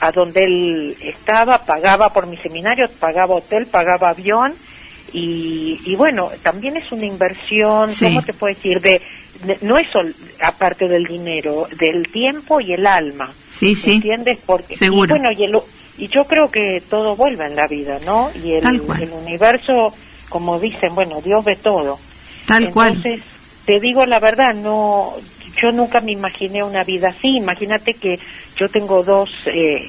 a, 0.00 0.12
donde 0.12 0.44
él 0.44 0.96
estaba, 1.00 1.58
pagaba 1.58 2.12
por 2.12 2.26
mi 2.26 2.36
seminario, 2.36 2.88
pagaba 3.00 3.36
hotel, 3.36 3.66
pagaba 3.66 4.10
avión 4.10 4.54
y, 5.12 5.94
bueno, 5.96 6.30
también 6.42 6.76
es 6.76 6.90
una 6.90 7.06
inversión, 7.06 7.90
¿cómo 8.00 8.22
te 8.22 8.32
puedo 8.32 8.52
decir? 8.52 8.80
De, 8.80 9.00
no 9.62 9.78
es 9.78 9.86
aparte 10.40 10.88
del 10.88 11.04
dinero, 11.04 11.68
del 11.78 12.08
tiempo 12.08 12.60
y 12.60 12.72
el 12.72 12.84
alma. 12.84 13.32
Sí, 13.52 13.76
sí. 13.76 13.92
¿Entiendes? 13.92 14.38
Porque, 14.44 14.76
Seguro. 14.76 15.14
Y 15.14 15.20
bueno, 15.20 15.62
y, 15.96 16.08
yo 16.08 16.24
creo 16.24 16.50
que 16.50 16.82
todo 16.90 17.14
vuelve 17.14 17.46
en 17.46 17.54
la 17.54 17.68
vida, 17.68 18.00
¿no? 18.04 18.32
Y 18.42 18.54
el, 18.54 18.66
el 18.66 19.10
universo, 19.12 19.94
como 20.28 20.58
dicen, 20.58 20.96
bueno, 20.96 21.20
Dios 21.20 21.44
ve 21.44 21.54
todo. 21.54 22.00
Tal 22.46 22.64
Entonces, 22.64 23.02
cual 23.02 23.22
te 23.64 23.80
digo 23.80 24.04
la 24.06 24.20
verdad, 24.20 24.54
no, 24.54 25.14
yo 25.60 25.72
nunca 25.72 26.00
me 26.00 26.12
imaginé 26.12 26.62
una 26.62 26.84
vida 26.84 27.08
así. 27.08 27.36
Imagínate 27.36 27.94
que 27.94 28.18
yo 28.56 28.68
tengo 28.68 29.02
dos, 29.02 29.30
eh, 29.46 29.88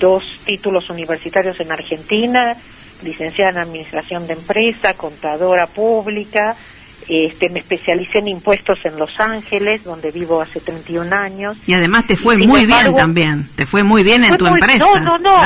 dos 0.00 0.22
títulos 0.44 0.90
universitarios 0.90 1.60
en 1.60 1.72
Argentina, 1.72 2.56
licenciada 3.02 3.52
en 3.52 3.58
Administración 3.58 4.26
de 4.26 4.34
Empresa, 4.34 4.94
contadora 4.94 5.66
pública, 5.66 6.56
este, 7.08 7.48
me 7.48 7.60
especialicé 7.60 8.18
en 8.18 8.28
impuestos 8.28 8.78
en 8.84 8.98
Los 8.98 9.18
Ángeles, 9.18 9.84
donde 9.84 10.10
vivo 10.10 10.40
hace 10.40 10.60
31 10.60 11.14
años. 11.14 11.56
Y 11.66 11.74
además 11.74 12.06
te 12.06 12.16
fue 12.16 12.36
muy 12.36 12.66
bien 12.66 12.94
también, 12.94 13.48
te 13.56 13.66
fue 13.66 13.82
muy 13.82 14.02
bien 14.02 14.24
en 14.24 14.36
tu 14.36 14.46
empresa. 14.46 14.78
No, 14.78 15.00
no, 15.00 15.18
no, 15.18 15.42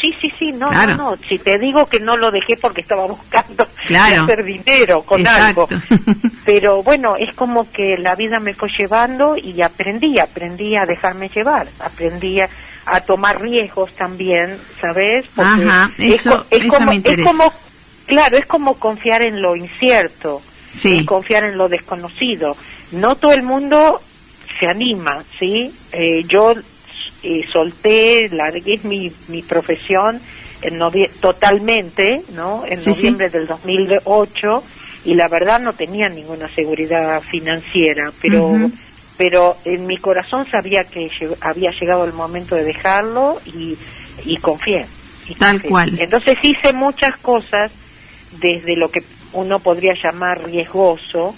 sí, 0.00 0.14
sí, 0.20 0.32
sí, 0.38 0.52
no, 0.52 0.70
no, 0.70 0.86
no. 0.96 1.16
Si 1.28 1.38
te 1.38 1.58
digo 1.58 1.86
que 1.86 2.00
no 2.00 2.16
lo 2.16 2.30
dejé 2.30 2.56
porque 2.56 2.80
estaba 2.80 3.06
buscando 3.06 3.66
hacer 3.94 4.44
dinero 4.44 5.02
con 5.02 5.26
algo. 5.26 5.68
Pero 6.44 6.82
bueno, 6.82 7.16
es 7.16 7.34
como 7.34 7.70
que 7.70 7.96
la 7.98 8.14
vida 8.14 8.40
me 8.40 8.54
fue 8.54 8.68
llevando 8.76 9.36
y 9.36 9.62
aprendí, 9.62 10.18
aprendí 10.18 10.76
a 10.76 10.86
dejarme 10.86 11.28
llevar, 11.28 11.68
aprendí 11.80 12.40
a, 12.40 12.48
tomar 13.06 13.40
riesgos 13.40 13.92
también, 13.92 14.56
¿sabes? 14.80 15.26
Porque 15.34 16.14
eso, 16.14 16.46
es, 16.50 16.70
como, 16.70 16.92
es 16.92 17.18
como 17.22 17.52
Claro, 18.08 18.38
es 18.38 18.46
como 18.46 18.74
confiar 18.78 19.22
en 19.22 19.40
lo 19.40 19.54
incierto, 19.54 20.42
sí. 20.74 21.04
confiar 21.04 21.44
en 21.44 21.58
lo 21.58 21.68
desconocido. 21.68 22.56
No 22.90 23.16
todo 23.16 23.32
el 23.32 23.42
mundo 23.42 24.00
se 24.58 24.66
anima, 24.66 25.22
¿sí? 25.38 25.70
Eh, 25.92 26.24
yo 26.26 26.54
eh, 27.22 27.44
solté, 27.52 28.28
largué 28.30 28.80
mi, 28.82 29.12
mi 29.28 29.42
profesión 29.42 30.20
en 30.62 30.80
totalmente, 31.20 32.22
¿no? 32.34 32.64
En 32.66 32.82
noviembre 32.84 33.28
del 33.28 33.46
2008 33.46 34.64
y 35.04 35.14
la 35.14 35.28
verdad 35.28 35.60
no 35.60 35.74
tenía 35.74 36.08
ninguna 36.08 36.48
seguridad 36.48 37.20
financiera, 37.20 38.10
pero 38.20 38.70
pero 39.18 39.56
en 39.64 39.86
mi 39.86 39.98
corazón 39.98 40.46
sabía 40.48 40.84
que 40.84 41.10
había 41.40 41.72
llegado 41.72 42.04
el 42.04 42.12
momento 42.12 42.54
de 42.54 42.62
dejarlo 42.62 43.40
y, 43.44 43.76
y 44.24 44.36
confié. 44.36 44.86
Tal 45.38 45.60
cual. 45.60 45.98
Entonces 46.00 46.38
hice 46.42 46.72
muchas 46.72 47.16
cosas 47.18 47.72
desde 48.40 48.76
lo 48.76 48.90
que 48.90 49.02
uno 49.32 49.58
podría 49.58 49.92
llamar 50.02 50.42
riesgoso, 50.44 51.34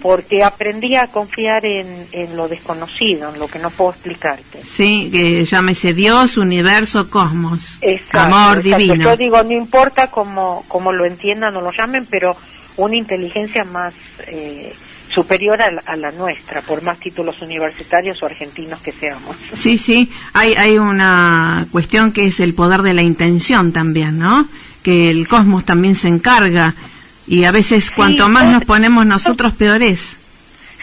porque 0.00 0.42
aprendí 0.42 0.96
a 0.96 1.08
confiar 1.08 1.64
en, 1.66 2.06
en, 2.12 2.36
lo 2.36 2.48
desconocido, 2.48 3.32
en 3.32 3.38
lo 3.38 3.48
que 3.48 3.58
no 3.58 3.70
puedo 3.70 3.90
explicarte. 3.90 4.62
Sí, 4.62 5.10
que 5.12 5.44
llámese 5.44 5.92
Dios, 5.92 6.36
universo, 6.36 7.10
cosmos, 7.10 7.78
amor 8.12 8.62
divino. 8.62 9.04
Yo 9.04 9.16
digo, 9.16 9.42
no 9.42 9.52
importa 9.52 10.10
cómo, 10.10 10.64
cómo 10.68 10.92
lo 10.92 11.04
entiendan 11.04 11.54
o 11.56 11.60
lo 11.60 11.70
llamen, 11.70 12.06
pero 12.08 12.36
una 12.76 12.96
inteligencia 12.96 13.64
más 13.64 13.92
eh, 14.28 14.72
superior 15.14 15.60
a 15.60 15.70
la, 15.70 15.82
a 15.84 15.96
la, 15.96 16.10
nuestra, 16.12 16.62
por 16.62 16.82
más 16.82 16.98
títulos 16.98 17.42
universitarios 17.42 18.22
o 18.22 18.26
argentinos 18.26 18.80
que 18.80 18.92
seamos. 18.92 19.36
Sí, 19.54 19.76
sí, 19.76 20.10
hay, 20.32 20.54
hay 20.54 20.78
una 20.78 21.66
cuestión 21.72 22.12
que 22.12 22.26
es 22.26 22.40
el 22.40 22.54
poder 22.54 22.82
de 22.82 22.94
la 22.94 23.02
intención 23.02 23.72
también, 23.72 24.18
¿no? 24.18 24.48
Que 24.82 25.10
el 25.10 25.28
cosmos 25.28 25.64
también 25.64 25.96
se 25.96 26.08
encarga. 26.08 26.74
Y 27.26 27.44
a 27.44 27.52
veces 27.52 27.90
cuanto 27.90 28.28
más 28.28 28.44
nos 28.44 28.64
ponemos 28.64 29.04
nosotros 29.04 29.52
peor 29.52 29.82
es. 29.82 30.16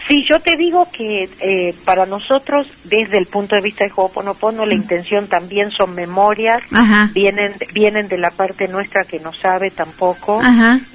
Sí, 0.08 0.22
yo 0.22 0.38
te 0.38 0.56
digo 0.56 0.86
que 0.92 1.28
eh, 1.40 1.74
para 1.84 2.06
nosotros, 2.06 2.68
desde 2.84 3.18
el 3.18 3.26
punto 3.26 3.56
de 3.56 3.62
vista 3.62 3.84
de 3.84 3.92
Ho'oponopono, 3.94 4.64
la 4.64 4.74
intención 4.74 5.26
también 5.26 5.70
son 5.72 5.96
memorias, 5.96 6.62
vienen 7.12 7.54
vienen 7.72 8.06
de 8.06 8.16
la 8.16 8.30
parte 8.30 8.68
nuestra 8.68 9.02
que 9.02 9.18
no 9.18 9.32
sabe 9.32 9.72
tampoco, 9.72 10.40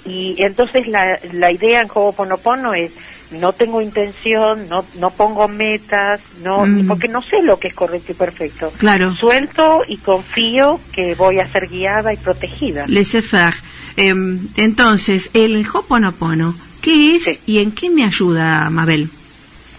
y 0.05 0.41
entonces 0.41 0.87
la, 0.87 1.19
la 1.33 1.51
idea 1.51 1.81
en 1.81 1.89
Ho'oponopono 1.93 2.73
es 2.73 2.93
no 3.31 3.53
tengo 3.53 3.81
intención, 3.81 4.67
no, 4.69 4.85
no 4.95 5.11
pongo 5.11 5.47
metas, 5.47 6.21
no, 6.43 6.65
mm. 6.65 6.87
porque 6.87 7.07
no 7.07 7.21
sé 7.21 7.41
lo 7.41 7.57
que 7.57 7.69
es 7.69 7.73
correcto 7.73 8.11
y 8.11 8.15
perfecto. 8.15 8.71
Claro. 8.77 9.15
Suelto 9.15 9.81
y 9.87 9.97
confío 9.97 10.79
que 10.93 11.15
voy 11.15 11.39
a 11.39 11.47
ser 11.47 11.67
guiada 11.67 12.13
y 12.13 12.17
protegida. 12.17 12.85
Laissez 12.87 13.25
faire. 13.25 13.55
Em, 13.97 14.47
entonces, 14.55 15.29
el 15.33 15.65
Hoponopono, 15.67 16.55
¿qué 16.81 17.15
es 17.15 17.39
y 17.45 17.59
en 17.59 17.71
qué 17.71 17.89
me 17.89 18.05
ayuda, 18.05 18.69
Mabel? 18.69 19.09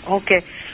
Ok, 0.09 0.33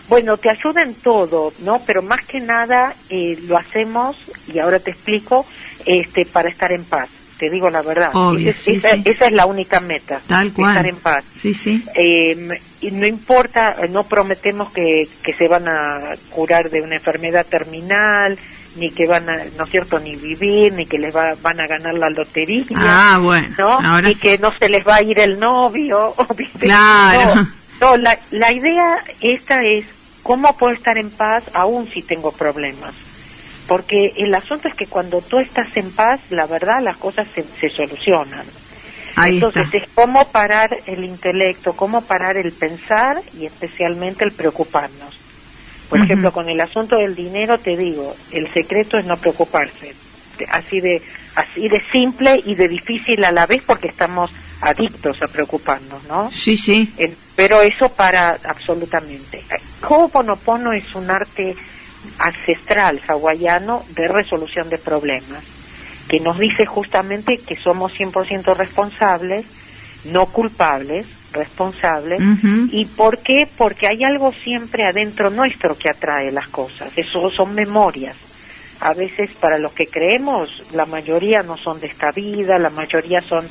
bueno, 0.09 0.39
te 0.39 0.51
ayuda 0.51 0.83
en 0.83 0.95
todo, 0.95 1.53
¿no? 1.61 1.83
Pero 1.87 2.03
más 2.03 2.25
que 2.25 2.41
nada 2.41 2.95
eh, 3.11 3.39
lo 3.47 3.59
hacemos, 3.59 4.17
y 4.53 4.59
ahora 4.59 4.79
te 4.79 4.91
explico, 4.91 5.47
este, 5.85 6.25
para 6.25 6.49
estar 6.49 6.73
en 6.73 6.85
paz. 6.85 7.09
Te 7.39 7.49
digo 7.51 7.71
la 7.71 7.83
verdad. 7.83 8.11
esa, 8.37 9.27
es 9.27 9.33
la 9.33 9.47
única 9.47 9.81
meta. 9.81 10.21
Tal 10.27 10.53
cual. 10.53 10.77
Estar 10.77 10.87
en 10.89 10.97
paz. 10.97 11.25
Sí, 11.41 11.55
sí. 11.55 11.85
Em, 11.95 12.51
y 12.81 12.91
no 12.91 13.07
importa, 13.07 13.77
no 13.91 14.05
prometemos 14.05 14.73
que, 14.73 15.09
que 15.23 15.33
se 15.33 15.47
van 15.47 15.69
a 15.69 16.15
curar 16.31 16.69
de 16.71 16.83
una 16.83 16.97
enfermedad 16.97 17.47
terminal, 17.47 18.39
ni 18.77 18.91
que 18.91 19.07
van 19.07 19.29
a, 19.29 19.45
¿no 19.57 19.65
es 19.65 19.71
cierto?, 19.71 19.99
ni 19.99 20.17
vivir, 20.17 20.73
ni 20.73 20.87
que 20.87 20.99
les 20.99 21.15
va, 21.15 21.35
van 21.41 21.61
a 21.61 21.67
ganar 21.67 21.95
la 21.95 22.11
lotería. 22.11 22.65
Ah, 22.75 23.19
bueno. 23.23 23.49
¿no? 23.59 24.03
Ni 24.03 24.15
que 24.15 24.39
no 24.39 24.53
se 24.59 24.69
les 24.69 24.87
va 24.87 24.97
a 24.97 25.03
ir 25.03 25.19
el 25.19 25.39
novio. 25.39 26.15
Claro. 26.59 27.47
No, 27.81 27.97
la, 27.97 28.19
la 28.33 28.53
idea 28.53 28.99
esta 29.21 29.63
es 29.63 29.85
cómo 30.23 30.57
puedo 30.57 30.75
estar 30.75 30.99
en 30.99 31.11
paz 31.11 31.45
aún 31.55 31.89
si 31.89 32.03
tengo 32.03 32.33
problemas. 32.33 32.93
Porque 33.69 34.15
el 34.17 34.35
asunto 34.35 34.67
es 34.67 34.75
que 34.75 34.87
cuando 34.87 35.21
tú 35.21 35.39
estás 35.39 35.77
en 35.77 35.93
paz, 35.93 36.21
la 36.31 36.47
verdad, 36.47 36.83
las 36.83 36.97
cosas 36.97 37.29
se, 37.35 37.45
se 37.61 37.69
solucionan. 37.69 38.45
Entonces 39.27 39.67
es 39.73 39.89
cómo 39.95 40.29
parar 40.29 40.71
el 40.87 41.05
intelecto, 41.05 41.75
cómo 41.75 42.03
parar 42.03 42.37
el 42.37 42.53
pensar 42.53 43.21
y 43.39 43.47
especialmente 43.47 44.25
el 44.25 44.33
preocuparnos. 44.33 45.19
Por 45.89 46.01
ejemplo, 46.01 46.33
con 46.33 46.49
el 46.49 46.61
asunto 46.61 46.97
del 46.97 47.15
dinero 47.15 47.59
te 47.59 47.77
digo, 47.77 48.15
el 48.31 48.47
secreto 48.49 48.99
es 48.99 49.07
no 49.07 49.17
preocuparse. 49.17 49.95
Así 50.51 50.81
de 50.81 51.03
así 51.35 51.69
de 51.69 51.83
simple 51.91 52.41
y 52.45 52.55
de 52.55 52.69
difícil 52.69 53.25
a 53.25 53.33
la 53.33 53.47
vez 53.47 53.63
porque 53.67 53.89
estamos 53.89 54.31
adictos 54.61 55.23
a 55.23 55.29
preocuparnos, 55.29 56.05
¿no? 56.05 56.31
Sí, 56.33 56.57
sí. 56.57 56.93
pero 57.37 57.63
eso 57.63 57.89
para 57.89 58.39
absolutamente. 58.45 59.43
Ho'oponopono 59.89 60.73
es 60.73 60.95
un 60.95 61.11
arte 61.11 61.57
ancestral 62.19 63.01
hawaiano 63.07 63.85
de 63.95 64.09
resolución 64.09 64.69
de 64.69 64.79
problemas 64.79 65.59
que 66.09 66.21
nos 66.21 66.39
dice 66.39 66.67
justamente 66.67 67.39
que 67.39 67.57
somos 67.57 67.93
100% 67.93 68.57
responsables, 68.57 69.45
no 70.07 70.27
culpables, 70.27 71.07
responsables. 71.33 72.21
¿Y 72.73 72.87
por 72.87 73.19
qué? 73.19 73.47
Porque 73.59 73.87
hay 73.87 74.03
algo 74.03 74.33
siempre 74.33 74.85
adentro 74.85 75.29
nuestro 75.29 75.77
que 75.77 75.91
atrae 75.91 76.33
las 76.33 76.49
cosas. 76.49 76.91
Eso 76.97 77.31
son 77.31 77.55
memorias. 77.55 78.17
A 78.81 78.95
veces 78.95 79.31
para 79.39 79.59
los 79.59 79.73
que 79.73 79.87
creemos, 79.87 80.65
la 80.73 80.87
mayoría 80.87 81.43
no 81.43 81.57
son 81.57 81.79
de 81.81 81.89
esta 81.89 82.11
vida, 82.11 82.59
la 82.59 82.71
mayoría 82.71 83.21
son 83.21 83.47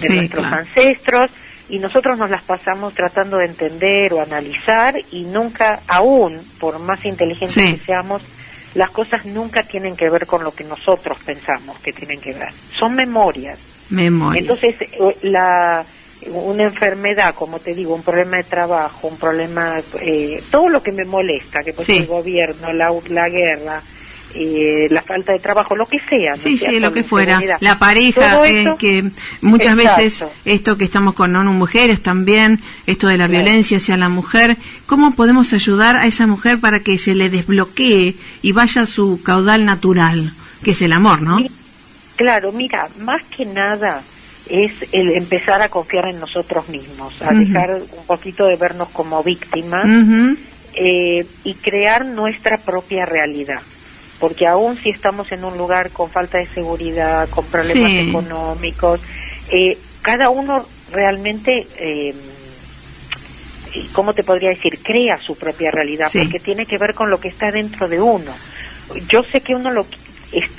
de 0.00 0.08
nuestros 0.10 0.44
ancestros 0.44 1.30
y 1.68 1.78
nosotros 1.78 2.18
nos 2.18 2.30
las 2.30 2.42
pasamos 2.42 2.94
tratando 2.94 3.38
de 3.38 3.46
entender 3.46 4.12
o 4.12 4.20
analizar 4.20 4.94
y 5.10 5.24
nunca, 5.24 5.80
aún 5.86 6.40
por 6.60 6.78
más 6.78 7.04
inteligentes 7.04 7.56
que 7.56 7.84
seamos, 7.84 8.22
las 8.74 8.90
cosas 8.90 9.24
nunca 9.24 9.62
tienen 9.62 9.96
que 9.96 10.10
ver 10.10 10.26
con 10.26 10.44
lo 10.44 10.52
que 10.52 10.64
nosotros 10.64 11.18
pensamos 11.24 11.78
que 11.78 11.92
tienen 11.92 12.20
que 12.20 12.32
ver. 12.34 12.52
Son 12.76 12.94
memorias. 12.94 13.58
Memorias. 13.90 14.42
Entonces, 14.42 14.76
eh, 14.80 15.16
la, 15.22 15.84
una 16.26 16.64
enfermedad, 16.64 17.34
como 17.34 17.60
te 17.60 17.74
digo, 17.74 17.94
un 17.94 18.02
problema 18.02 18.38
de 18.38 18.44
trabajo, 18.44 19.08
un 19.08 19.16
problema, 19.16 19.80
eh, 20.00 20.42
todo 20.50 20.68
lo 20.68 20.82
que 20.82 20.92
me 20.92 21.04
molesta, 21.04 21.62
que 21.62 21.72
por 21.72 21.88
el 21.88 22.06
gobierno, 22.06 22.72
la, 22.72 22.92
la 23.08 23.28
guerra, 23.28 23.82
eh, 24.36 24.88
la 24.90 25.02
falta 25.02 25.32
de 25.32 25.38
trabajo, 25.38 25.76
lo 25.76 25.86
que 25.86 26.00
sea. 26.00 26.36
Sí, 26.36 26.58
sí, 26.58 26.80
lo 26.80 26.92
que 26.92 27.04
fuera. 27.04 27.40
La 27.60 27.78
pareja, 27.78 28.48
eh, 28.48 28.74
que 28.78 29.10
muchas 29.40 29.76
veces 29.76 30.24
esto 30.44 30.76
que 30.76 30.84
estamos 30.84 31.14
con 31.14 31.34
ONU 31.36 31.52
Mujeres 31.52 32.02
también, 32.02 32.60
esto 32.86 33.06
de 33.06 33.16
la 33.16 33.28
violencia 33.28 33.76
hacia 33.76 33.96
la 33.96 34.08
mujer, 34.08 34.56
¿cómo 34.86 35.14
podemos 35.14 35.52
ayudar 35.52 35.96
a 35.96 36.06
esa 36.06 36.26
mujer 36.26 36.58
para 36.58 36.80
que 36.80 36.98
se 36.98 37.14
le 37.14 37.30
desbloquee 37.30 38.16
y 38.42 38.52
vaya 38.52 38.82
a 38.82 38.86
su 38.86 39.22
caudal 39.22 39.64
natural, 39.64 40.32
que 40.64 40.72
es 40.72 40.82
el 40.82 40.92
amor, 40.92 41.22
¿no? 41.22 41.38
Claro, 42.16 42.50
mira, 42.50 42.88
más 43.00 43.22
que 43.24 43.44
nada 43.44 44.02
es 44.48 44.72
el 44.92 45.10
empezar 45.12 45.62
a 45.62 45.68
confiar 45.68 46.08
en 46.08 46.18
nosotros 46.18 46.68
mismos, 46.68 47.22
a 47.22 47.32
dejar 47.32 47.80
un 47.96 48.06
poquito 48.06 48.46
de 48.46 48.56
vernos 48.56 48.88
como 48.90 49.22
víctimas 49.22 49.86
eh, 50.74 51.24
y 51.44 51.54
crear 51.54 52.04
nuestra 52.04 52.58
propia 52.58 53.06
realidad 53.06 53.60
porque 54.24 54.46
aún 54.46 54.78
si 54.78 54.88
estamos 54.88 55.30
en 55.32 55.44
un 55.44 55.58
lugar 55.58 55.90
con 55.90 56.10
falta 56.10 56.38
de 56.38 56.46
seguridad, 56.46 57.28
con 57.28 57.44
problemas 57.44 57.92
económicos, 57.92 58.98
eh, 59.52 59.76
cada 60.00 60.30
uno 60.30 60.64
realmente, 60.90 61.66
eh, 61.78 62.14
¿cómo 63.92 64.14
te 64.14 64.22
podría 64.22 64.48
decir? 64.48 64.82
Crea 64.82 65.18
su 65.18 65.36
propia 65.36 65.70
realidad, 65.70 66.06
porque 66.10 66.38
tiene 66.38 66.64
que 66.64 66.78
ver 66.78 66.94
con 66.94 67.10
lo 67.10 67.20
que 67.20 67.28
está 67.28 67.50
dentro 67.50 67.86
de 67.86 68.00
uno. 68.00 68.34
Yo 69.10 69.22
sé 69.24 69.42
que 69.42 69.54
uno 69.54 69.70
lo 69.70 69.84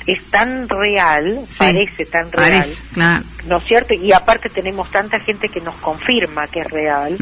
es, 0.06 0.24
tan 0.30 0.68
real, 0.68 1.40
parece 1.58 2.06
tan 2.06 2.30
real, 2.32 2.66
¿no 3.46 3.58
es 3.58 3.64
cierto? 3.64 3.94
Y 3.94 4.12
aparte 4.12 4.48
tenemos 4.48 4.90
tanta 4.90 5.18
gente 5.20 5.48
que 5.48 5.60
nos 5.60 5.74
confirma 5.76 6.46
que 6.46 6.60
es 6.60 6.70
real, 6.70 7.16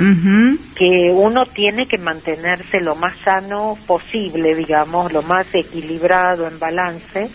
que 0.76 1.10
uno 1.12 1.46
tiene 1.46 1.86
que 1.86 1.98
mantenerse 1.98 2.80
lo 2.80 2.94
más 2.94 3.16
sano 3.18 3.76
posible, 3.86 4.54
digamos, 4.54 5.12
lo 5.12 5.22
más 5.22 5.46
equilibrado, 5.52 6.46
en 6.46 6.58
balance, 6.58 7.28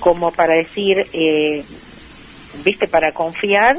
como 0.00 0.32
para 0.32 0.54
decir, 0.54 1.06
eh, 1.12 1.64
viste, 2.64 2.88
para 2.88 3.12
confiar 3.12 3.76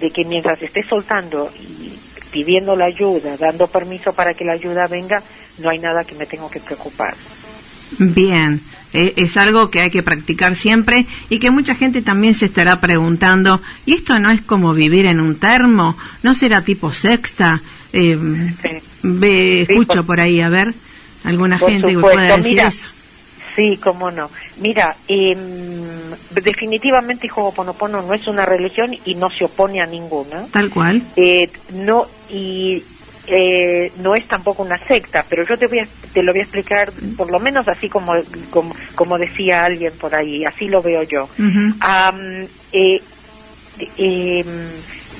de 0.00 0.10
que 0.10 0.24
mientras 0.24 0.60
esté 0.62 0.82
soltando 0.82 1.50
y 1.58 1.98
pidiendo 2.30 2.76
la 2.76 2.86
ayuda, 2.86 3.36
dando 3.36 3.66
permiso 3.66 4.12
para 4.12 4.34
que 4.34 4.44
la 4.44 4.52
ayuda 4.52 4.86
venga, 4.86 5.22
no 5.58 5.70
hay 5.70 5.78
nada 5.78 6.04
que 6.04 6.14
me 6.14 6.26
tengo 6.26 6.50
que 6.50 6.60
preocupar. 6.60 7.14
Bien, 7.98 8.60
e, 8.92 9.14
es 9.16 9.36
algo 9.36 9.70
que 9.70 9.80
hay 9.80 9.90
que 9.90 10.02
practicar 10.02 10.56
siempre 10.56 11.06
y 11.28 11.38
que 11.38 11.50
mucha 11.50 11.74
gente 11.74 12.02
también 12.02 12.34
se 12.34 12.46
estará 12.46 12.80
preguntando, 12.80 13.60
¿y 13.86 13.94
esto 13.94 14.18
no 14.18 14.30
es 14.30 14.42
como 14.42 14.74
vivir 14.74 15.06
en 15.06 15.20
un 15.20 15.36
termo? 15.36 15.96
¿No 16.22 16.34
será 16.34 16.62
tipo 16.62 16.92
sexta? 16.92 17.60
Eh, 17.92 18.18
ve, 19.02 19.62
escucho 19.62 20.04
por, 20.04 20.20
ahí, 20.20 20.40
a 20.40 20.48
ver, 20.48 20.74
alguna 21.24 21.58
gente 21.58 21.88
que 21.88 21.98
pueda 21.98 22.36
decir 22.36 22.60
eso. 22.60 22.88
Sí, 23.56 23.76
cómo 23.82 24.10
no. 24.10 24.30
Mira, 24.60 24.94
eh, 25.08 25.36
definitivamente 26.30 27.28
Ho'oponopono 27.34 28.02
no 28.02 28.14
es 28.14 28.26
una 28.28 28.46
religión 28.46 28.94
y 29.04 29.16
no 29.16 29.28
se 29.30 29.46
opone 29.46 29.80
a 29.80 29.86
ninguna. 29.86 30.46
Tal 30.52 30.70
cual. 30.70 31.02
Eh, 31.16 31.50
no, 31.72 32.06
y 32.30 32.84
eh, 33.30 33.92
no 33.98 34.14
es 34.14 34.26
tampoco 34.26 34.62
una 34.62 34.78
secta, 34.78 35.24
pero 35.28 35.44
yo 35.46 35.58
te, 35.58 35.66
voy 35.66 35.80
a, 35.80 35.88
te 36.12 36.22
lo 36.22 36.32
voy 36.32 36.40
a 36.40 36.44
explicar 36.44 36.92
por 37.16 37.30
lo 37.30 37.38
menos 37.38 37.68
así 37.68 37.88
como, 37.88 38.14
como, 38.94 39.18
decía 39.18 39.64
alguien 39.64 39.92
por 39.98 40.14
ahí, 40.14 40.44
así 40.44 40.68
lo 40.68 40.82
veo 40.82 41.02
yo. 41.02 41.28
Eh, 42.72 43.00
em, 43.96 44.46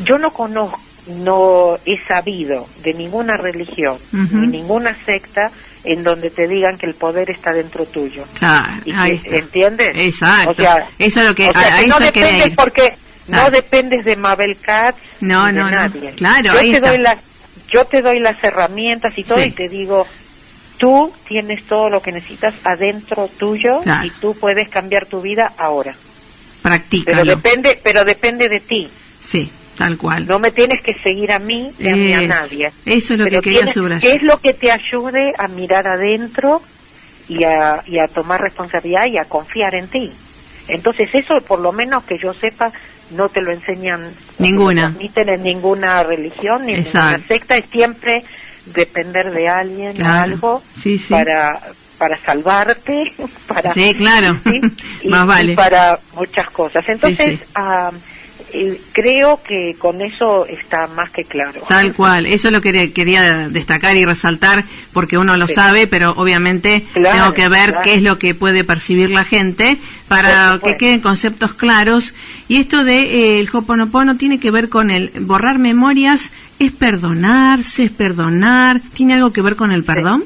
yo 0.05 0.19
no 0.19 0.33
conozco, 0.33 0.81
no 1.09 1.79
he 1.85 1.99
sabido 2.07 2.67
de 2.83 2.95
ninguna 2.95 3.37
religión, 3.37 3.99
ni 4.13 4.47
ninguna 4.47 4.97
secta 5.05 5.51
en 5.85 6.03
donde 6.03 6.31
te 6.31 6.47
digan 6.49 6.77
que 6.77 6.87
el 6.87 6.95
poder 6.95 7.31
está 7.31 7.53
dentro 7.53 7.87
tuyo. 7.87 8.25
¿Entiendes? 9.25 9.93
Exacto. 9.95 10.51
O 10.51 10.55
sea, 10.55 10.87
eso 10.99 11.21
es 11.21 11.29
lo 11.29 11.35
que, 11.35 11.53
no 11.89 11.99
dependes 11.99 12.51
porque 12.55 12.95
no 13.29 13.51
dependes 13.51 14.05
de 14.05 14.17
Mabel 14.17 14.57
Katz 14.61 14.99
no, 15.21 15.53
no, 15.53 15.67
de 15.67 15.71
nadie. 15.71 16.13
Claro, 16.13 16.61
yo 16.61 16.73
te 16.73 16.81
doy 16.81 16.99
la 16.99 17.17
yo 17.69 17.85
te 17.85 18.03
doy 18.03 18.21
las 18.21 18.43
herramientas 18.43 19.17
y 19.17 19.25
todo 19.25 19.43
y 19.43 19.51
te 19.51 19.69
digo, 19.69 20.07
tú 20.79 21.13
tienes 21.27 21.65
todo 21.65 21.91
lo 21.91 22.01
que 22.01 22.13
necesitas 22.13 22.55
adentro 22.65 23.29
tuyo 23.29 23.81
y 24.05 24.11
tú 24.21 24.35
puedes 24.39 24.69
cambiar 24.69 25.07
tu 25.07 25.21
vida 25.21 25.53
ahora. 25.59 25.95
Practícalo. 26.63 27.23
Pero 27.23 27.37
depende, 27.37 27.81
pero 27.83 28.05
depende 28.05 28.49
de 28.49 28.61
ti. 28.61 28.89
Sí, 29.25 29.51
tal 29.77 29.99
cual. 29.99 30.27
No 30.27 30.39
me 30.39 30.51
tienes 30.51 30.81
que 30.83 30.95
seguir 30.95 31.33
a 31.33 31.39
mí 31.39 31.73
ni 31.79 32.13
a, 32.13 32.23
nadie. 32.23 32.73
Eso 32.85 33.15
es 33.15 33.21
lo 33.21 33.27
que 33.27 33.41
quería 33.41 33.69
subrayar. 33.69 34.01
¿Qué 34.01 34.13
es 34.17 34.23
lo 34.23 34.41
que 34.41 34.55
te 34.55 34.71
ayude 34.71 35.35
a 35.37 35.49
mirar 35.49 35.87
adentro 35.87 36.63
y 37.29 37.45
a, 37.45 37.83
y 37.87 37.99
a 37.99 38.09
tomar 38.09 38.41
responsabilidad 38.41 39.07
y 39.07 39.19
a 39.19 39.25
confiar 39.25 39.75
en 39.75 39.89
ti? 39.89 40.11
Entonces 40.69 41.09
eso, 41.15 41.41
por 41.41 41.61
lo 41.61 41.73
menos 41.73 42.05
que 42.05 42.19
yo 42.19 42.35
sepa, 42.35 42.73
no 43.11 43.29
te 43.29 43.41
lo 43.41 43.53
enseñan, 43.53 44.13
ninguna. 44.39 44.95
ni 44.99 45.11
en 45.15 45.43
ninguna 45.43 46.03
religión, 46.03 46.67
ni 46.67 46.75
ninguna 46.75 47.21
secta, 47.27 47.57
es 47.57 47.67
siempre 47.67 48.25
depender 48.67 49.31
de 49.31 49.49
alguien 49.49 50.03
o 50.03 50.07
algo 50.07 50.63
para 51.09 51.59
para 51.99 52.17
salvarte, 52.19 53.13
para 53.47 53.75
sí, 53.75 53.95
claro, 53.95 54.39
y, 55.03 55.09
más 55.09 55.27
vale. 55.27 55.55
para 55.55 55.99
muchas 56.15 56.49
cosas. 56.51 56.89
Entonces, 56.89 57.41
eh, 58.53 58.81
creo 58.93 59.41
que 59.43 59.77
con 59.79 60.01
eso 60.01 60.47
está 60.47 60.87
más 60.89 61.11
que 61.11 61.25
claro. 61.25 61.63
Tal 61.69 61.93
cual, 61.95 62.27
eso 62.27 62.49
es 62.49 62.55
lo 62.55 62.61
que 62.61 62.93
quería 62.93 63.49
destacar 63.49 63.97
y 63.97 64.05
resaltar, 64.05 64.65
porque 64.93 65.19
uno 65.19 65.37
lo 65.37 65.49
sabe, 65.49 65.87
pero 65.87 66.13
obviamente 66.13 66.87
tengo 66.95 67.35
que 67.35 67.49
ver 67.49 67.77
qué 67.83 67.95
es 67.95 68.03
lo 68.03 68.19
que 68.19 68.35
puede 68.35 68.65
percibir 68.65 69.11
la 69.11 69.25
gente 69.25 69.79
para 70.09 70.59
que 70.63 70.77
queden 70.77 71.01
conceptos 71.01 71.55
claros. 71.55 72.15
Y 72.49 72.57
esto 72.57 72.85
de 72.85 73.01
eh, 73.01 73.41
el 73.41 73.51
Hoponopono 73.53 74.17
tiene 74.17 74.41
que 74.41 74.51
ver 74.51 74.69
con 74.69 74.91
el 74.91 75.11
borrar 75.21 75.59
memorias, 75.59 76.31
es 76.59 76.73
perdonarse, 76.73 77.85
es 77.85 77.91
perdonar, 77.91 78.81
¿tiene 78.95 79.15
algo 79.15 79.33
que 79.33 79.43
ver 79.43 79.57
con 79.57 79.73
el 79.73 79.85
perdón? 79.85 80.25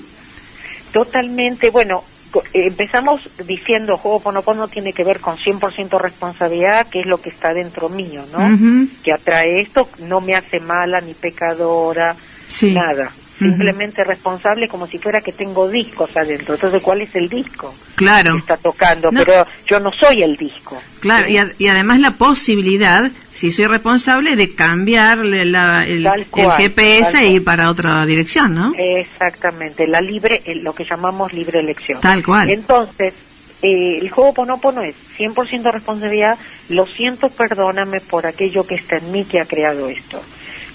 Totalmente, 0.92 1.70
bueno, 1.70 2.04
empezamos 2.52 3.28
diciendo 3.46 4.00
Ho'oponopono 4.02 4.68
tiene 4.68 4.92
que 4.92 5.04
ver 5.04 5.20
con 5.20 5.36
100% 5.36 6.00
responsabilidad, 6.00 6.86
que 6.88 7.00
es 7.00 7.06
lo 7.06 7.20
que 7.20 7.30
está 7.30 7.52
dentro 7.52 7.88
mío, 7.88 8.24
¿no? 8.32 8.86
Que 9.02 9.12
atrae 9.12 9.60
esto, 9.60 9.88
no 10.00 10.20
me 10.20 10.34
hace 10.34 10.60
mala 10.60 11.00
ni 11.00 11.14
pecadora, 11.14 12.14
nada 12.62 13.12
simplemente 13.42 14.04
responsable 14.04 14.68
como 14.68 14.86
si 14.86 14.98
fuera 14.98 15.20
que 15.20 15.32
tengo 15.32 15.68
discos 15.68 16.16
adentro. 16.16 16.54
Entonces, 16.54 16.82
¿cuál 16.82 17.02
es 17.02 17.14
el 17.14 17.28
disco? 17.28 17.74
Claro. 17.94 18.34
Que 18.34 18.38
está 18.38 18.56
tocando, 18.56 19.10
pero 19.10 19.46
yo 19.66 19.80
no 19.80 19.90
soy 19.92 20.22
el 20.22 20.36
disco. 20.36 20.80
Claro, 21.00 21.28
y, 21.28 21.66
además 21.66 22.00
la 22.00 22.12
posibilidad, 22.12 23.10
si 23.34 23.50
soy 23.50 23.66
responsable, 23.66 24.36
de 24.36 24.54
cambiar 24.54 25.18
la, 25.18 25.84
el, 25.84 26.08
GPS 26.32 27.18
e 27.18 27.28
ir 27.28 27.44
para 27.44 27.70
otra 27.70 28.06
dirección, 28.06 28.54
¿no? 28.54 28.72
Exactamente, 28.76 29.86
la 29.86 30.00
libre, 30.00 30.42
lo 30.62 30.74
que 30.74 30.84
llamamos 30.84 31.32
libre 31.32 31.58
elección. 31.58 32.00
Tal 32.00 32.24
cual. 32.24 32.50
Entonces, 32.50 33.14
eh, 33.62 33.98
el 34.00 34.10
juego 34.10 34.34
Ponopono 34.34 34.82
es 34.82 34.94
100% 35.18 35.72
responsabilidad, 35.72 36.38
lo 36.68 36.86
siento, 36.86 37.28
perdóname 37.30 38.00
por 38.00 38.26
aquello 38.26 38.66
que 38.66 38.74
está 38.74 38.96
en 38.96 39.12
mí 39.12 39.24
que 39.24 39.40
ha 39.40 39.44
creado 39.44 39.88
esto 39.88 40.20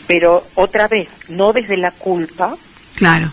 pero 0.07 0.43
otra 0.55 0.87
vez, 0.87 1.09
no 1.27 1.53
desde 1.53 1.77
la 1.77 1.91
culpa, 1.91 2.55
claro, 2.95 3.31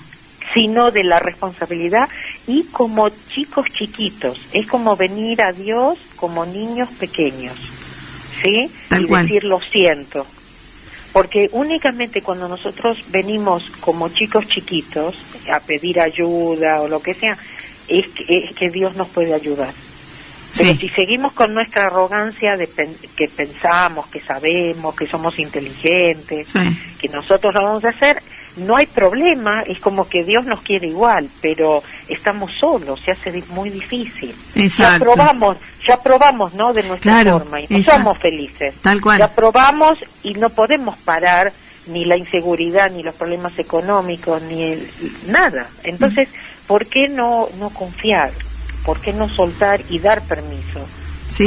sino 0.52 0.90
de 0.90 1.04
la 1.04 1.18
responsabilidad 1.20 2.08
y 2.46 2.64
como 2.64 3.08
chicos 3.08 3.66
chiquitos, 3.72 4.38
es 4.52 4.66
como 4.66 4.96
venir 4.96 5.42
a 5.42 5.52
Dios 5.52 5.98
como 6.16 6.44
niños 6.44 6.88
pequeños, 6.98 7.56
¿sí? 8.42 8.70
y 8.90 9.06
decir 9.06 9.44
lo 9.44 9.60
siento. 9.60 10.26
Porque 11.12 11.48
únicamente 11.52 12.22
cuando 12.22 12.48
nosotros 12.48 12.98
venimos 13.08 13.70
como 13.80 14.08
chicos 14.08 14.48
chiquitos 14.48 15.16
a 15.52 15.60
pedir 15.60 16.00
ayuda 16.00 16.82
o 16.82 16.88
lo 16.88 17.00
que 17.00 17.14
sea, 17.14 17.38
es 17.87 18.08
que, 18.08 18.24
es 18.38 18.56
que 18.56 18.68
Dios 18.70 18.96
nos 18.96 19.08
puede 19.08 19.32
ayudar. 19.32 19.72
Pero 20.56 20.78
si 20.78 20.88
seguimos 20.90 21.32
con 21.32 21.52
nuestra 21.52 21.86
arrogancia 21.86 22.56
de 22.56 22.68
que 23.16 23.28
pensamos, 23.28 24.06
que 24.06 24.20
sabemos, 24.20 24.94
que 24.94 25.06
somos 25.06 25.38
inteligentes, 25.38 26.48
que 27.00 27.08
nosotros 27.08 27.54
lo 27.54 27.62
vamos 27.62 27.84
a 27.84 27.88
hacer, 27.88 28.22
no 28.56 28.76
hay 28.76 28.86
problema, 28.86 29.62
es 29.62 29.80
como 29.80 30.08
que 30.08 30.22
Dios 30.22 30.44
nos 30.44 30.62
quiere 30.62 30.86
igual, 30.86 31.28
pero 31.40 31.82
estamos 32.08 32.52
solos, 32.60 33.00
se 33.04 33.10
hace 33.10 33.42
muy 33.48 33.70
difícil. 33.70 34.34
Ya 34.54 34.98
probamos, 34.98 35.56
ya 35.86 35.96
probamos, 35.96 36.54
¿no? 36.54 36.72
De 36.72 36.84
nuestra 36.84 37.24
forma 37.24 37.60
y 37.60 37.66
no 37.68 37.82
somos 37.82 38.18
felices. 38.18 38.74
Tal 38.82 39.00
cual. 39.00 39.18
Ya 39.18 39.28
probamos 39.28 39.98
y 40.22 40.34
no 40.34 40.50
podemos 40.50 40.96
parar 40.98 41.52
ni 41.86 42.04
la 42.04 42.16
inseguridad, 42.16 42.90
ni 42.90 43.02
los 43.02 43.14
problemas 43.14 43.58
económicos, 43.58 44.40
ni 44.42 44.62
el, 44.62 44.88
nada. 45.26 45.68
Entonces, 45.82 46.28
¿por 46.66 46.86
qué 46.86 47.08
no, 47.08 47.48
no 47.58 47.70
confiar? 47.70 48.30
¿Por 48.84 49.00
qué 49.00 49.12
no 49.12 49.28
soltar 49.28 49.80
y 49.88 49.98
dar 49.98 50.22
permiso 50.22 50.86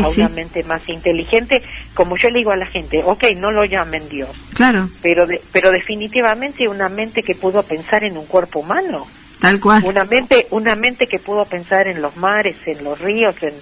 a 0.04 0.10
una 0.10 0.30
mente 0.30 0.64
más 0.64 0.88
inteligente? 0.90 1.64
Como 1.94 2.18
yo 2.18 2.30
le 2.30 2.40
digo 2.40 2.52
a 2.52 2.58
la 2.58 2.66
gente, 2.66 3.02
ok, 3.04 3.24
no 3.36 3.52
lo 3.52 3.66
llamen 3.66 4.10
Dios. 4.10 4.30
Claro. 4.54 4.90
Pero, 5.02 5.28
pero 5.52 5.72
definitivamente 5.72 6.68
una 6.68 6.90
mente 6.90 7.24
que 7.24 7.36
pudo 7.36 7.64
pensar 7.64 8.04
en 8.04 8.18
un 8.18 8.26
cuerpo 8.26 8.60
humano. 8.60 9.08
Tal 9.40 9.60
cual. 9.60 9.84
Una 9.86 10.04
mente, 10.04 10.48
una 10.50 10.76
mente 10.76 11.08
que 11.08 11.20
pudo 11.20 11.46
pensar 11.46 11.88
en 11.88 12.02
los 12.02 12.18
mares, 12.18 12.56
en 12.68 12.84
los 12.84 13.00
ríos, 13.00 13.36
en 13.44 13.54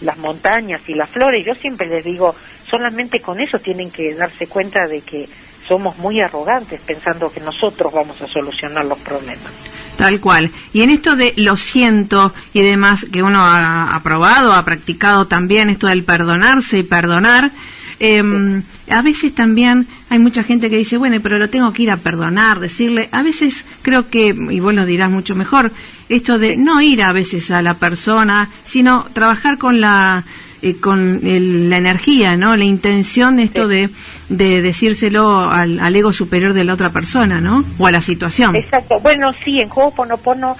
las 0.00 0.16
montañas 0.18 0.80
y 0.88 0.94
las 0.94 1.10
flores. 1.10 1.44
Yo 1.44 1.54
siempre 1.54 1.88
les 1.88 2.04
digo, 2.04 2.34
solamente 2.68 3.20
con 3.20 3.40
eso 3.40 3.58
tienen 3.58 3.90
que 3.90 4.14
darse 4.14 4.46
cuenta 4.46 4.86
de 4.86 5.00
que 5.00 5.28
somos 5.66 5.98
muy 5.98 6.20
arrogantes 6.20 6.80
pensando 6.80 7.32
que 7.32 7.40
nosotros 7.40 7.92
vamos 7.92 8.20
a 8.20 8.26
solucionar 8.26 8.84
los 8.84 8.98
problemas. 8.98 9.52
Tal 9.96 10.20
cual. 10.20 10.50
Y 10.72 10.82
en 10.82 10.90
esto 10.90 11.14
de 11.14 11.34
lo 11.36 11.56
siento 11.56 12.34
y 12.52 12.62
demás 12.62 13.06
que 13.12 13.22
uno 13.22 13.38
ha, 13.40 14.00
probado, 14.02 14.52
ha 14.52 14.64
practicado 14.64 15.26
también, 15.26 15.70
esto 15.70 15.86
del 15.86 16.02
perdonarse 16.02 16.80
y 16.80 16.82
perdonar, 16.82 17.52
em, 18.00 18.62
a 18.90 19.02
veces 19.02 19.34
también 19.34 19.86
hay 20.10 20.18
mucha 20.18 20.42
gente 20.42 20.68
que 20.68 20.76
dice, 20.76 20.96
bueno, 20.96 21.18
pero 21.22 21.38
lo 21.38 21.48
tengo 21.48 21.72
que 21.72 21.84
ir 21.84 21.90
a 21.90 21.96
perdonar, 21.96 22.58
decirle, 22.58 23.08
a 23.12 23.22
veces 23.22 23.64
creo 23.82 24.08
que, 24.10 24.28
y 24.50 24.60
vos 24.60 24.74
lo 24.74 24.84
dirás 24.84 25.10
mucho 25.10 25.34
mejor, 25.34 25.70
esto 26.08 26.38
de 26.38 26.56
no 26.56 26.82
ir 26.82 27.02
a 27.02 27.12
veces 27.12 27.50
a 27.50 27.62
la 27.62 27.74
persona, 27.74 28.48
sino 28.66 29.06
trabajar 29.12 29.58
con 29.58 29.80
la 29.80 30.24
eh, 30.64 30.80
con 30.80 31.20
la 31.68 31.76
energía, 31.76 32.36
¿no? 32.36 32.56
La 32.56 32.64
intención, 32.64 33.38
esto 33.38 33.68
de, 33.68 33.90
de 34.30 34.62
decírselo 34.62 35.40
al, 35.40 35.78
al, 35.78 35.94
ego 35.94 36.10
superior 36.14 36.54
de 36.54 36.64
la 36.64 36.72
otra 36.72 36.88
persona, 36.88 37.38
¿no? 37.38 37.62
O 37.76 37.86
a 37.86 37.90
la 37.90 38.00
situación. 38.00 38.56
Exacto. 38.56 38.98
Bueno, 39.00 39.34
sí, 39.44 39.60
en 39.60 39.68
Juego 39.68 39.94
Ponopono 39.94 40.56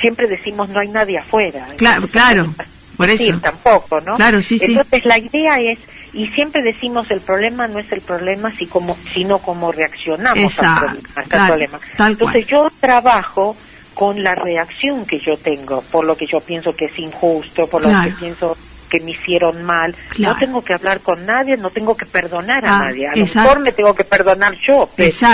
siempre 0.00 0.26
decimos 0.26 0.70
no 0.70 0.80
hay 0.80 0.88
nadie 0.88 1.18
afuera. 1.18 1.68
Claro, 1.76 2.08
claro. 2.08 2.52
Por 2.96 3.10
eso. 3.10 3.38
tampoco, 3.38 4.00
¿no? 4.00 4.16
Claro, 4.16 4.42
sí, 4.42 4.58
sí. 4.58 4.66
Entonces 4.66 5.04
la 5.04 5.18
idea 5.18 5.60
es, 5.60 5.78
y 6.12 6.26
siempre 6.28 6.60
decimos 6.60 7.08
el 7.12 7.20
problema 7.20 7.68
no 7.68 7.78
es 7.78 7.92
el 7.92 8.00
problema, 8.00 8.50
si 8.50 8.66
como, 8.66 8.96
sino 9.12 9.38
cómo 9.38 9.70
reaccionamos 9.70 10.58
al 10.58 10.98
problema. 11.28 11.78
Entonces 11.98 12.44
yo 12.48 12.72
trabajo 12.80 13.56
con 13.94 14.20
la 14.24 14.34
reacción 14.34 15.06
que 15.06 15.20
yo 15.20 15.36
tengo, 15.36 15.80
por 15.92 16.04
lo 16.04 16.16
que 16.16 16.26
yo 16.26 16.40
pienso 16.40 16.74
que 16.74 16.86
es 16.86 16.98
injusto, 16.98 17.68
por 17.68 17.82
lo 17.82 18.02
que 18.02 18.10
pienso 18.18 18.56
que 18.94 19.00
me 19.00 19.10
hicieron 19.10 19.64
mal. 19.64 19.94
No 20.18 20.36
tengo 20.38 20.62
que 20.62 20.72
hablar 20.72 21.00
con 21.00 21.26
nadie, 21.26 21.56
no 21.56 21.70
tengo 21.70 21.96
que 21.96 22.06
perdonar 22.06 22.64
a 22.64 22.76
ah, 22.76 22.78
nadie. 22.84 23.08
A 23.08 23.16
lo 23.16 23.26
mejor 23.26 23.58
me 23.58 23.72
tengo 23.72 23.92
que 23.92 24.04
perdonar 24.04 24.54
yo. 24.66 24.88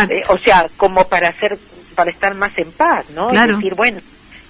Eh, 0.08 0.22
o 0.28 0.38
sea, 0.38 0.66
como 0.78 1.06
para 1.08 1.28
hacer, 1.28 1.58
para 1.94 2.10
estar 2.10 2.34
más 2.34 2.56
en 2.56 2.72
paz, 2.72 3.04
¿no? 3.10 3.30
decir, 3.30 3.74
bueno, 3.74 4.00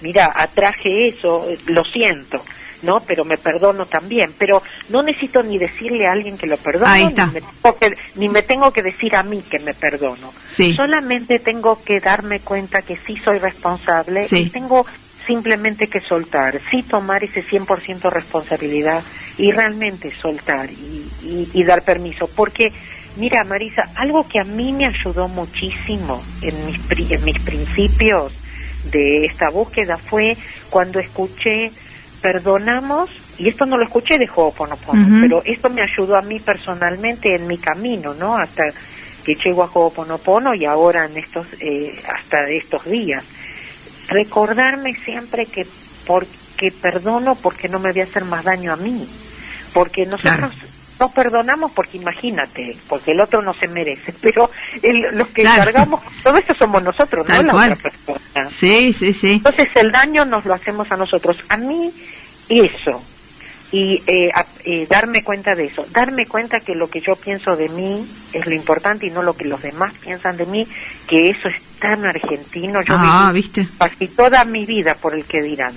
mira, 0.01 0.33
atraje 0.33 1.09
eso, 1.09 1.45
eh, 1.49 1.59
lo 1.67 1.83
siento. 1.85 2.41
¿no? 2.83 3.01
Pero 3.01 3.27
me 3.27 3.37
perdono 3.37 3.85
también. 3.85 4.33
Pero 4.39 4.63
no 4.89 5.03
necesito 5.03 5.43
ni 5.43 5.59
decirle 5.59 6.07
a 6.07 6.13
alguien 6.13 6.39
que 6.39 6.47
lo 6.47 6.57
perdono, 6.57 6.95
Ni, 6.95 7.13
me 7.13 7.43
tengo 7.43 7.79
que, 7.79 7.97
ni 8.15 8.29
me 8.29 8.43
tengo 8.43 8.73
que 8.73 8.83
decir 8.83 9.17
a 9.17 9.23
mí 9.23 9.43
que 9.43 9.59
me 9.59 9.75
perdono. 9.75 10.33
Solamente 10.77 11.41
tengo 11.41 11.83
que 11.83 12.01
darme 12.01 12.41
cuenta 12.41 12.81
que 12.81 12.97
sí 12.97 13.17
soy 13.17 13.39
responsable 13.39 14.27
y 14.31 14.49
tengo 14.51 14.87
simplemente 15.27 15.87
que 15.87 16.01
soltar, 16.01 16.61
sí 16.71 16.83
tomar 16.83 17.23
ese 17.25 17.45
100% 17.45 18.11
responsabilidad 18.11 19.03
y 19.39 19.53
realmente 19.53 20.11
soltar 20.11 20.69
y, 20.71 21.65
dar 21.65 21.83
permiso. 21.83 22.29
Porque, 22.35 22.73
mira, 23.17 23.45
Marisa, 23.45 23.85
algo 23.97 24.27
que 24.27 24.41
a 24.41 24.45
mí 24.45 24.73
me 24.73 24.87
ayudó 24.87 25.29
muchísimo 25.29 26.23
en 26.43 26.67
mis, 26.67 26.79
en 27.11 27.25
mis 27.25 27.39
principios 27.41 28.33
de 28.91 29.27
esta 29.27 29.51
búsqueda 29.51 29.97
fue 29.99 30.37
cuando 30.71 31.01
escuché, 31.01 31.71
perdonamos, 32.23 33.11
y 33.39 33.49
esto 33.49 33.65
no 33.67 33.77
lo 33.77 33.85
escuché 33.85 34.19
de 34.19 34.29
Ho'oponopono, 34.35 35.21
pero 35.21 35.43
esto 35.45 35.71
me 35.71 35.83
ayudó 35.83 36.17
a 36.17 36.23
mí 36.23 36.39
personalmente 36.39 37.35
en 37.35 37.47
mi 37.47 37.57
camino, 37.57 38.13
¿no? 38.13 38.37
Hasta 38.37 38.65
que 39.25 39.35
llego 39.35 39.63
a 39.63 39.71
Ho'oponopono 39.73 40.55
y 40.55 40.67
ahora 40.67 41.07
en 41.07 41.17
estos, 41.17 41.47
eh, 41.61 41.95
hasta 42.07 42.49
estos 42.51 42.85
días 42.85 43.25
recordarme 44.11 44.95
siempre 45.05 45.47
que 45.47 45.67
porque 46.07 46.73
perdono 46.73 47.37
porque 47.37 47.69
no 47.69 47.79
me 47.79 47.93
voy 47.93 48.03
a 48.03 48.05
hacer 48.05 48.25
más 48.25 48.45
daño 48.45 48.73
a 48.73 48.77
mí, 48.77 49.09
porque 49.73 50.05
nosotros 50.05 50.53
no 50.99 51.11
perdonamos 51.13 51.73
porque 51.73 51.97
imagínate, 51.97 52.77
porque 52.89 53.13
el 53.13 53.21
otro 53.21 53.41
no 53.41 53.55
se 53.55 53.69
merece, 53.69 54.13
pero 54.21 54.51
los 55.13 55.29
que 55.29 55.45
cargamos 55.45 56.01
todo 56.23 56.37
eso 56.37 56.55
somos 56.55 56.83
nosotros, 56.83 57.27
no 57.29 57.43
la 57.43 57.55
otra 57.55 57.77
persona. 57.77 58.51
Sí, 58.51 58.93
sí, 58.93 59.15
sí. 59.15 59.33
Entonces 59.33 59.69
el 59.77 59.91
daño 59.91 60.25
nos 60.25 60.45
lo 60.45 60.55
hacemos 60.55 60.91
a 60.93 60.97
nosotros. 60.97 61.43
A 61.49 61.57
mí 61.57 61.93
eso 62.49 63.03
y 63.73 64.03
eh, 64.07 64.33
eh, 64.65 64.87
darme 64.89 65.23
cuenta 65.23 65.55
de 65.55 65.67
eso, 65.67 65.87
darme 65.93 66.27
cuenta 66.27 66.61
que 66.61 66.75
lo 66.75 66.89
que 66.91 67.01
yo 67.01 67.15
pienso 67.15 67.57
de 67.57 67.69
mí 67.69 68.05
es 68.33 68.47
lo 68.47 68.55
importante 68.55 69.07
y 69.07 69.11
no 69.11 69.23
lo 69.23 69.37
que 69.37 69.45
los 69.45 69.63
demás 69.63 69.95
piensan 69.95 70.37
de 70.37 70.47
mí, 70.47 70.67
que 71.09 71.31
eso 71.31 71.49
es 71.49 71.61
tan 71.79 72.05
argentino, 72.05 72.81
yo 72.83 72.95
ah, 72.99 73.31
¿viste? 73.33 73.67
casi 73.79 74.09
toda 74.09 74.45
mi 74.45 74.67
vida 74.67 74.95
por 74.97 75.15
el 75.15 75.25
que 75.25 75.41
dirán, 75.41 75.73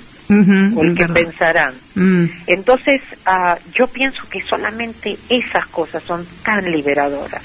por 0.74 0.86
el 0.86 0.96
que 0.96 1.08
pensarán. 1.08 1.76
Mm. 1.96 2.26
Entonces, 2.48 3.02
uh, 3.28 3.56
yo 3.74 3.88
pienso 3.88 4.28
que 4.30 4.42
solamente 4.42 5.18
esas 5.30 5.68
cosas 5.68 6.04
son 6.04 6.26
tan 6.44 6.70
liberadoras. 6.70 7.44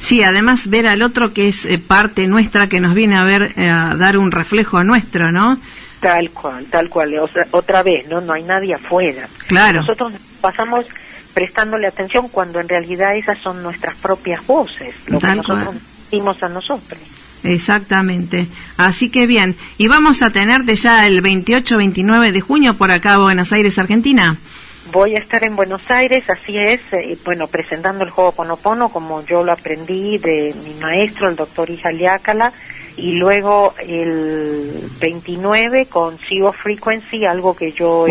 Sí, 0.00 0.22
además 0.22 0.68
ver 0.68 0.86
al 0.86 1.02
otro 1.02 1.32
que 1.32 1.48
es 1.48 1.64
eh, 1.64 1.78
parte 1.78 2.28
nuestra, 2.28 2.68
que 2.68 2.80
nos 2.80 2.94
viene 2.94 3.16
a 3.16 3.24
ver, 3.24 3.58
a 3.58 3.96
dar 3.96 4.18
un 4.18 4.30
reflejo 4.30 4.84
nuestro, 4.84 5.32
¿no? 5.32 5.58
Tal 6.06 6.30
cual, 6.30 6.64
tal 6.66 6.88
cual. 6.88 7.14
otra 7.50 7.82
vez, 7.82 8.06
¿no? 8.06 8.20
No 8.20 8.32
hay 8.32 8.44
nadie 8.44 8.72
afuera. 8.74 9.28
Claro. 9.48 9.80
Nosotros 9.80 10.12
pasamos 10.40 10.86
prestándole 11.34 11.88
atención 11.88 12.28
cuando 12.28 12.60
en 12.60 12.68
realidad 12.68 13.16
esas 13.16 13.38
son 13.38 13.60
nuestras 13.60 13.96
propias 13.96 14.46
voces, 14.46 14.94
lo 15.08 15.18
que 15.18 15.26
nosotros 15.34 15.74
decimos 16.04 16.40
a 16.44 16.48
nosotros. 16.48 17.00
Exactamente. 17.42 18.46
Así 18.76 19.10
que 19.10 19.26
bien, 19.26 19.56
y 19.78 19.88
vamos 19.88 20.22
a 20.22 20.30
tenerte 20.30 20.76
ya 20.76 21.08
el 21.08 21.24
28-29 21.24 22.30
de 22.30 22.40
junio 22.40 22.74
por 22.74 22.92
acá, 22.92 23.18
Buenos 23.18 23.52
Aires, 23.52 23.76
Argentina. 23.76 24.36
Voy 24.92 25.16
a 25.16 25.18
estar 25.18 25.42
en 25.42 25.56
Buenos 25.56 25.82
Aires, 25.90 26.22
así 26.30 26.56
es, 26.56 26.80
eh, 26.92 27.18
bueno, 27.24 27.48
presentando 27.48 28.04
el 28.04 28.10
juego 28.10 28.30
Ponopono 28.30 28.90
como 28.90 29.26
yo 29.26 29.42
lo 29.42 29.50
aprendí 29.50 30.18
de 30.18 30.54
mi 30.64 30.72
maestro, 30.80 31.28
el 31.28 31.34
doctor 31.34 31.68
Ijaliácala, 31.68 32.52
y 32.96 33.12
luego 33.12 33.74
el 33.78 34.90
29 34.98 35.86
con 35.86 36.18
Zero 36.28 36.52
Frequency, 36.52 37.24
algo 37.24 37.54
que 37.54 37.72
yo 37.72 38.06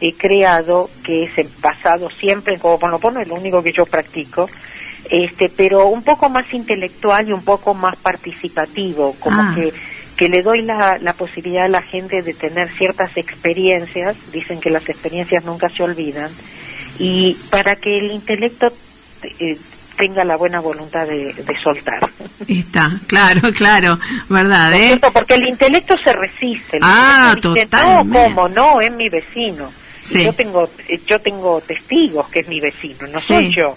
he, 0.00 0.12
creado, 0.14 0.88
que 1.04 1.24
es 1.24 1.60
basado 1.60 2.08
siempre 2.10 2.54
en 2.54 2.60
Ho'oponopono, 2.62 3.20
es 3.20 3.28
lo 3.28 3.34
único 3.34 3.62
que 3.62 3.72
yo 3.72 3.84
practico, 3.86 4.48
este, 5.10 5.48
pero 5.48 5.88
un 5.88 6.02
poco 6.02 6.28
más 6.28 6.52
intelectual 6.54 7.28
y 7.28 7.32
un 7.32 7.44
poco 7.44 7.74
más 7.74 7.96
participativo, 7.96 9.14
como 9.20 9.42
ah. 9.42 9.52
que 9.54 9.72
que 10.20 10.28
le 10.28 10.42
doy 10.42 10.60
la, 10.60 10.98
la 10.98 11.14
posibilidad 11.14 11.64
a 11.64 11.68
la 11.68 11.80
gente 11.80 12.20
de 12.20 12.34
tener 12.34 12.68
ciertas 12.68 13.16
experiencias, 13.16 14.14
dicen 14.30 14.60
que 14.60 14.68
las 14.68 14.86
experiencias 14.90 15.46
nunca 15.46 15.70
se 15.70 15.82
olvidan, 15.82 16.30
y 16.98 17.38
para 17.48 17.76
que 17.76 17.96
el 17.96 18.10
intelecto 18.10 18.70
eh, 19.22 19.56
tenga 20.00 20.24
la 20.24 20.36
buena 20.36 20.60
voluntad 20.60 21.06
de, 21.06 21.34
soltar. 21.62 22.00
Está, 22.48 22.98
claro, 23.06 23.52
claro, 23.54 23.98
¿verdad? 24.28 24.72
Eh? 24.72 24.98
Porque 25.12 25.34
el 25.34 25.46
intelecto 25.46 25.94
se 26.02 26.12
resiste. 26.14 26.78
ah, 26.80 27.36
total. 27.40 28.08
No, 28.08 28.18
¿cómo? 28.18 28.48
No, 28.48 28.80
es 28.80 28.90
mi 28.92 29.08
vecino. 29.08 29.70
Yo 30.10 30.32
tengo 30.32 30.68
yo 31.06 31.20
tengo 31.20 31.60
testigos 31.60 32.28
que 32.30 32.40
es 32.40 32.48
mi 32.48 32.60
vecino, 32.60 33.06
no 33.06 33.20
soy 33.20 33.54
yo. 33.54 33.76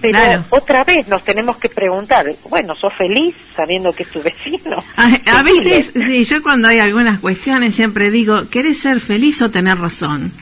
Pero 0.00 0.44
otra 0.50 0.84
vez 0.84 1.08
nos 1.08 1.24
tenemos 1.24 1.56
que 1.56 1.68
preguntar, 1.68 2.26
bueno, 2.48 2.74
¿sos 2.74 2.92
feliz 2.94 3.34
sabiendo 3.56 3.92
que 3.92 4.04
es 4.04 4.10
tu 4.10 4.22
vecino? 4.22 4.82
A, 4.96 5.42
veces, 5.42 5.90
sí, 5.94 6.24
yo 6.24 6.42
cuando 6.42 6.68
hay 6.68 6.78
algunas 6.78 7.18
cuestiones 7.18 7.74
siempre 7.74 8.10
digo, 8.10 8.48
¿querés 8.50 8.78
ser 8.78 9.00
feliz 9.00 9.42
o 9.42 9.50
tener 9.50 9.78
razón? 9.78 10.32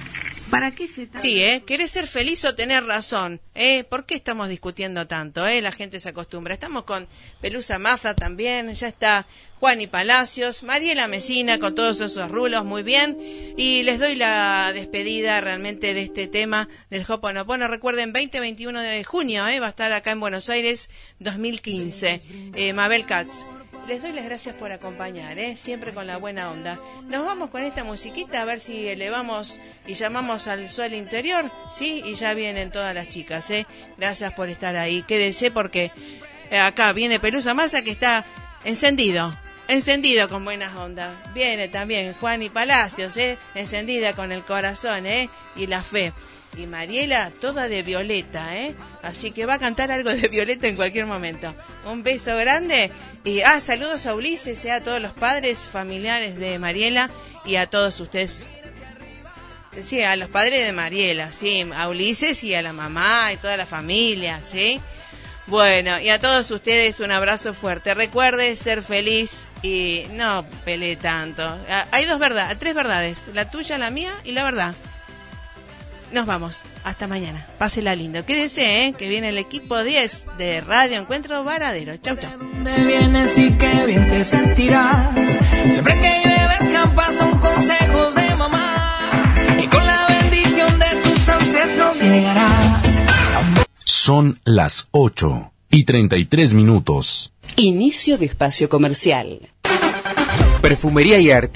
¿Para 0.53 0.71
qué 0.71 0.87
se 0.87 1.09
Sí, 1.15 1.43
¿eh? 1.43 1.63
¿Querés 1.67 1.93
ser 1.93 2.07
feliz 2.07 2.45
o 2.45 2.55
tener 2.55 2.85
razón? 2.85 3.41
¿Eh? 3.55 3.85
¿Por 3.85 4.05
qué 4.05 4.15
estamos 4.15 4.51
discutiendo 4.51 5.07
tanto? 5.07 5.47
¿Eh? 5.47 5.63
La 5.63 5.73
gente 5.73 5.99
se 5.99 6.11
acostumbra. 6.11 6.53
Estamos 6.53 6.85
con 6.85 7.09
Pelusa 7.41 7.79
Maza 7.79 8.15
también, 8.15 8.75
ya 8.75 8.89
está 8.89 9.27
Juan 9.61 9.81
y 9.81 9.87
Palacios, 9.87 10.63
Mariela 10.63 11.09
Mesina 11.09 11.59
con 11.59 11.75
todos 11.75 12.03
esos 12.03 12.31
rulos, 12.31 12.67
muy 12.67 12.83
bien. 12.83 13.17
Y 13.57 13.83
les 13.85 13.99
doy 13.99 14.15
la 14.15 14.73
despedida 14.75 15.41
realmente 15.41 15.95
de 15.95 16.03
este 16.03 16.29
tema 16.29 16.69
del 16.91 17.07
Hoponopono. 17.09 17.67
Recuerden, 17.67 18.13
20-21 18.13 18.83
de 18.83 19.05
junio, 19.05 19.49
¿eh? 19.49 19.59
va 19.59 19.69
a 19.69 19.71
estar 19.71 19.91
acá 19.95 20.11
en 20.11 20.21
Buenos 20.21 20.51
Aires 20.51 20.91
2015. 21.21 22.21
Eh, 22.57 22.75
Mabel 22.75 23.07
Katz. 23.07 23.62
Les 23.87 24.01
doy 24.01 24.13
las 24.13 24.25
gracias 24.25 24.55
por 24.55 24.71
acompañar, 24.71 25.39
¿eh? 25.39 25.57
siempre 25.57 25.93
con 25.93 26.07
la 26.07 26.17
buena 26.17 26.51
onda. 26.51 26.79
Nos 27.09 27.27
vamos 27.27 27.51
con 27.51 27.63
esta 27.63 27.83
musiquita 27.83 28.41
a 28.41 28.45
ver 28.45 28.61
si 28.61 28.87
elevamos 28.87 29.59
y 29.87 29.95
llamamos 29.95 30.47
al 30.47 30.71
sol 30.71 30.93
interior, 30.93 31.51
¿sí? 31.77 32.01
Y 32.05 32.15
ya 32.15 32.33
vienen 32.33 32.71
todas 32.71 32.95
las 32.95 33.11
chicas, 33.11 33.51
¿eh? 33.51 33.67
Gracias 33.99 34.33
por 34.35 34.49
estar 34.49 34.77
ahí. 34.77 35.03
Quédese 35.03 35.51
porque 35.51 35.91
eh, 36.51 36.61
acá 36.61 36.93
viene 36.93 37.19
Pelusa 37.19 37.55
Masa 37.55 37.83
que 37.83 37.91
está 37.91 38.25
encendido, 38.65 39.37
encendido 39.67 40.29
con 40.29 40.45
buenas 40.45 40.77
ondas. 40.77 41.17
Viene 41.35 41.67
también 41.67 42.15
Juan 42.15 42.41
y 42.43 42.51
Palacios, 42.51 43.17
¿eh? 43.17 43.37
Encendida 43.57 44.15
con 44.15 44.31
el 44.31 44.43
corazón, 44.43 45.07
¿eh? 45.07 45.29
Y 45.57 45.67
la 45.67 45.83
fe 45.83 46.13
y 46.57 46.67
Mariela 46.67 47.31
toda 47.41 47.69
de 47.69 47.83
violeta, 47.83 48.57
¿eh? 48.57 48.75
Así 49.03 49.31
que 49.31 49.47
va 49.47 49.55
a 49.55 49.59
cantar 49.59 49.91
algo 49.91 50.11
de 50.11 50.29
violeta 50.29 50.69
en 50.69 50.77
cualquier 50.77 51.07
momento. 51.07 51.55
Un 51.87 52.03
beso 52.03 52.37
grande 52.37 52.91
y 53.25 53.41
ah, 53.41 53.61
saludos 53.61 54.07
a 54.07 54.15
Ulises, 54.15 54.65
y 54.65 54.69
a 54.69 54.83
todos 54.83 55.01
los 55.01 55.13
padres, 55.13 55.61
familiares 55.61 56.39
de 56.39 56.59
Mariela 56.59 57.11
y 57.45 57.57
a 57.57 57.67
todos 57.69 57.99
ustedes. 58.01 58.45
Sí, 59.81 60.03
a 60.03 60.17
los 60.17 60.29
padres 60.29 60.67
de 60.67 60.73
Mariela, 60.73 61.33
sí, 61.33 61.67
a 61.75 61.89
Ulises 61.89 62.45
y 62.45 62.55
a 62.55 62.61
la 62.61 62.75
mamá 62.75 63.33
y 63.33 63.39
toda 63.39 63.57
la 63.57 63.65
familia, 63.65 64.41
¿sí? 64.43 64.81
Bueno, 65.47 65.99
y 65.99 66.09
a 66.09 66.21
todos 66.21 66.51
ustedes 66.51 67.01
un 67.01 67.11
abrazo 67.11 67.55
fuerte. 67.55 67.95
Recuerde 67.95 68.55
ser 68.57 68.83
feliz 68.83 69.49
y 69.63 70.05
no 70.13 70.45
pele 70.65 70.97
tanto. 70.97 71.43
Ah, 71.69 71.87
hay 71.91 72.05
dos 72.05 72.19
verdades, 72.19 72.59
tres 72.59 72.75
verdades, 72.75 73.29
la 73.33 73.51
tuya, 73.51 73.79
la 73.79 73.91
mía 73.91 74.13
y 74.25 74.33
la 74.33 74.45
verdad. 74.45 74.75
Nos 76.13 76.27
vamos. 76.27 76.65
Hasta 76.85 77.07
mañana. 77.07 77.47
Pásela 77.59 77.97
lindo. 77.97 78.25
Quédese, 78.27 78.85
¿eh? 78.85 78.93
Que 78.93 79.09
viene 79.09 79.31
el 79.31 79.39
equipo 79.39 79.83
10 79.83 80.27
de 80.37 80.61
Radio 80.61 80.99
Encuentro 81.01 81.43
Varadero. 81.43 81.97
Chau, 81.97 82.17
chau. 82.17 82.31
dónde 82.39 82.85
vienes 82.85 83.39
y 83.39 83.51
qué 83.53 83.87
bien 83.87 84.09
te 84.09 84.23
sentirás? 84.23 85.09
Siempre 85.71 85.99
que 85.99 86.23
llueve 86.23 86.73
campas 86.73 87.15
son 87.15 87.39
consejos 87.39 88.15
de 88.15 88.35
mamá. 88.35 89.35
Y 89.63 89.67
con 89.69 89.87
la 89.87 90.07
bendición 90.09 90.79
de 90.79 90.97
tus 91.03 91.29
ancestros 91.31 92.03
llegarás. 92.03 93.01
Son 93.85 94.39
las 94.45 94.89
8 94.91 95.51
y 95.71 95.85
33 95.85 96.53
minutos. 96.53 97.33
Inicio 97.57 98.19
de 98.19 98.27
espacio 98.27 98.69
comercial. 98.69 99.49
Perfumería 100.61 101.19
y 101.19 101.31
artículos 101.31 101.53